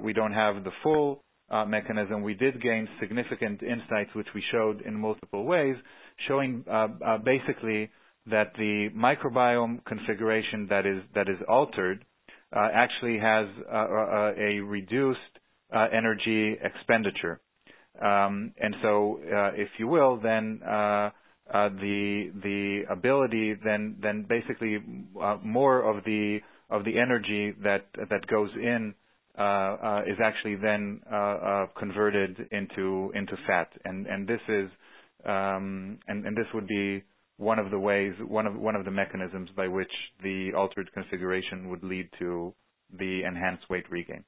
we 0.00 0.14
don't 0.14 0.32
have 0.32 0.64
the 0.64 0.70
full 0.82 1.22
mechanism, 1.66 2.22
we 2.22 2.32
did 2.32 2.62
gain 2.62 2.88
significant 2.98 3.62
insights 3.62 4.08
which 4.14 4.28
we 4.34 4.42
showed 4.50 4.80
in 4.80 4.98
multiple 4.98 5.44
ways 5.44 5.76
showing 6.28 6.64
uh, 6.70 6.88
uh, 7.04 7.18
basically 7.18 7.90
that 8.26 8.52
the 8.56 8.88
microbiome 8.96 9.84
configuration 9.84 10.66
that 10.70 10.86
is 10.86 11.02
that 11.14 11.28
is 11.28 11.36
altered 11.48 12.04
uh, 12.54 12.68
actually 12.72 13.18
has 13.18 13.46
a 13.70 14.60
reduced 14.60 15.18
energy 15.92 16.56
expenditure. 16.62 17.40
Um, 18.00 18.52
and 18.58 18.74
so, 18.82 19.18
if 19.54 19.68
you 19.78 19.86
will, 19.88 20.18
then 20.20 20.60
uh, 21.52 21.68
the 21.68 22.30
the 22.42 22.82
ability 22.90 23.54
then 23.64 23.96
then 24.02 24.24
basically 24.28 24.78
uh, 25.22 25.36
more 25.42 25.82
of 25.82 26.02
the 26.04 26.38
of 26.70 26.84
the 26.84 26.98
energy 26.98 27.52
that 27.62 27.86
that 28.10 28.26
goes 28.28 28.50
in 28.56 28.94
uh, 29.38 29.42
uh, 29.42 30.02
is 30.06 30.16
actually 30.24 30.56
then 30.56 31.00
uh, 31.12 31.66
converted 31.78 32.48
into 32.50 33.12
into 33.14 33.36
fat, 33.46 33.68
and 33.84 34.06
and 34.06 34.26
this 34.26 34.40
is 34.48 34.70
um, 35.26 35.98
and, 36.08 36.26
and 36.26 36.36
this 36.36 36.46
would 36.54 36.66
be 36.66 37.02
one 37.36 37.58
of 37.58 37.70
the 37.70 37.78
ways, 37.78 38.12
one 38.26 38.46
of 38.46 38.54
one 38.56 38.76
of 38.76 38.84
the 38.84 38.90
mechanisms 38.90 39.50
by 39.56 39.66
which 39.68 39.90
the 40.22 40.50
altered 40.56 40.92
configuration 40.92 41.68
would 41.70 41.82
lead 41.82 42.08
to 42.18 42.54
the 42.98 43.22
enhanced 43.26 43.68
weight 43.68 43.90
regain. 43.90 44.24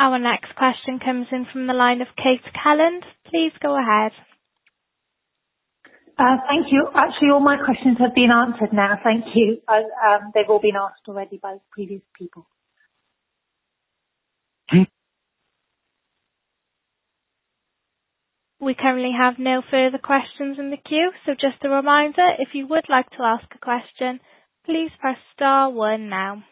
Our 0.00 0.18
next 0.20 0.54
question 0.54 1.00
comes 1.04 1.26
in 1.32 1.44
from 1.52 1.66
the 1.66 1.72
line 1.72 2.00
of 2.00 2.06
Kate 2.16 2.40
Calland. 2.54 3.02
Please 3.26 3.50
go 3.60 3.76
ahead. 3.76 4.12
Uh, 6.18 6.36
thank 6.48 6.66
you. 6.72 6.88
Actually, 6.96 7.30
all 7.32 7.40
my 7.40 7.56
questions 7.64 7.96
have 8.00 8.14
been 8.14 8.30
answered 8.30 8.72
now. 8.72 8.98
Thank 9.04 9.24
you. 9.36 9.58
Um, 9.68 10.32
they've 10.34 10.48
all 10.48 10.60
been 10.60 10.76
asked 10.76 11.06
already 11.08 11.38
by 11.40 11.58
previous 11.72 12.02
people. 12.18 12.46
We 18.60 18.74
currently 18.74 19.12
have 19.16 19.34
no 19.38 19.62
further 19.70 19.98
questions 19.98 20.58
in 20.58 20.70
the 20.70 20.76
queue, 20.76 21.12
so 21.24 21.32
just 21.34 21.62
a 21.62 21.68
reminder, 21.68 22.26
if 22.40 22.48
you 22.54 22.66
would 22.66 22.86
like 22.88 23.08
to 23.10 23.22
ask 23.22 23.44
a 23.54 23.58
question, 23.58 24.18
please 24.66 24.90
press 25.00 25.16
star 25.32 25.70
one 25.70 26.08
now. 26.08 26.42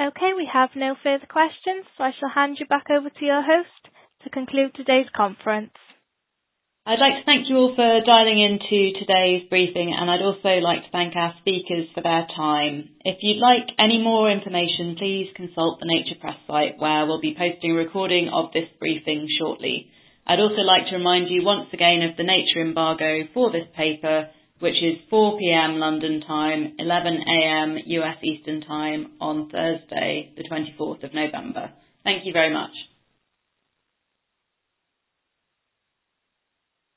Okay, 0.00 0.32
we 0.32 0.48
have 0.50 0.70
no 0.74 0.96
further 1.04 1.28
questions, 1.28 1.84
so 1.92 2.04
I 2.04 2.12
shall 2.16 2.32
hand 2.32 2.56
you 2.58 2.64
back 2.64 2.88
over 2.88 3.10
to 3.10 3.24
your 3.24 3.44
host 3.44 3.92
to 4.24 4.30
conclude 4.30 4.72
today's 4.72 5.12
conference. 5.14 5.76
I'd 6.88 7.04
like 7.04 7.20
to 7.20 7.28
thank 7.28 7.52
you 7.52 7.56
all 7.60 7.76
for 7.76 8.00
dialing 8.08 8.40
into 8.40 8.96
today's 8.96 9.44
briefing, 9.52 9.92
and 9.92 10.08
I'd 10.08 10.24
also 10.24 10.64
like 10.64 10.88
to 10.88 10.90
thank 10.90 11.12
our 11.16 11.34
speakers 11.44 11.92
for 11.92 12.00
their 12.00 12.24
time. 12.34 12.96
If 13.04 13.20
you'd 13.20 13.44
like 13.44 13.76
any 13.76 14.00
more 14.00 14.32
information, 14.32 14.96
please 14.96 15.28
consult 15.36 15.80
the 15.80 15.92
Nature 15.92 16.16
Press 16.18 16.40
site, 16.48 16.80
where 16.80 17.04
we'll 17.04 17.20
be 17.20 17.36
posting 17.36 17.72
a 17.72 17.84
recording 17.84 18.32
of 18.32 18.56
this 18.56 18.72
briefing 18.80 19.28
shortly. 19.38 19.92
I'd 20.26 20.40
also 20.40 20.64
like 20.64 20.88
to 20.88 20.96
remind 20.96 21.28
you 21.28 21.44
once 21.44 21.68
again 21.74 22.00
of 22.08 22.16
the 22.16 22.24
nature 22.24 22.64
embargo 22.64 23.28
for 23.34 23.52
this 23.52 23.68
paper, 23.76 24.32
which 24.60 24.76
is 24.76 24.98
4 25.08 25.38
p.m. 25.38 25.78
London 25.78 26.22
time, 26.26 26.74
11 26.78 27.18
a.m. 27.26 27.76
US 27.86 28.16
Eastern 28.22 28.60
time 28.60 29.12
on 29.20 29.48
Thursday, 29.50 30.32
the 30.36 30.44
24th 30.44 31.02
of 31.04 31.14
November. 31.14 31.72
Thank 32.04 32.24
you 32.24 32.32
very 32.32 32.52
much. 32.52 32.70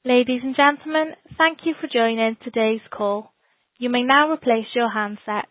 Ladies 0.05 0.41
and 0.43 0.55
gentlemen, 0.55 1.13
thank 1.37 1.59
you 1.63 1.73
for 1.79 1.87
joining 1.87 2.35
today's 2.43 2.81
call. 2.91 3.31
You 3.77 3.89
may 3.89 4.03
now 4.03 4.31
replace 4.31 4.67
your 4.75 4.91
handset. 4.91 5.47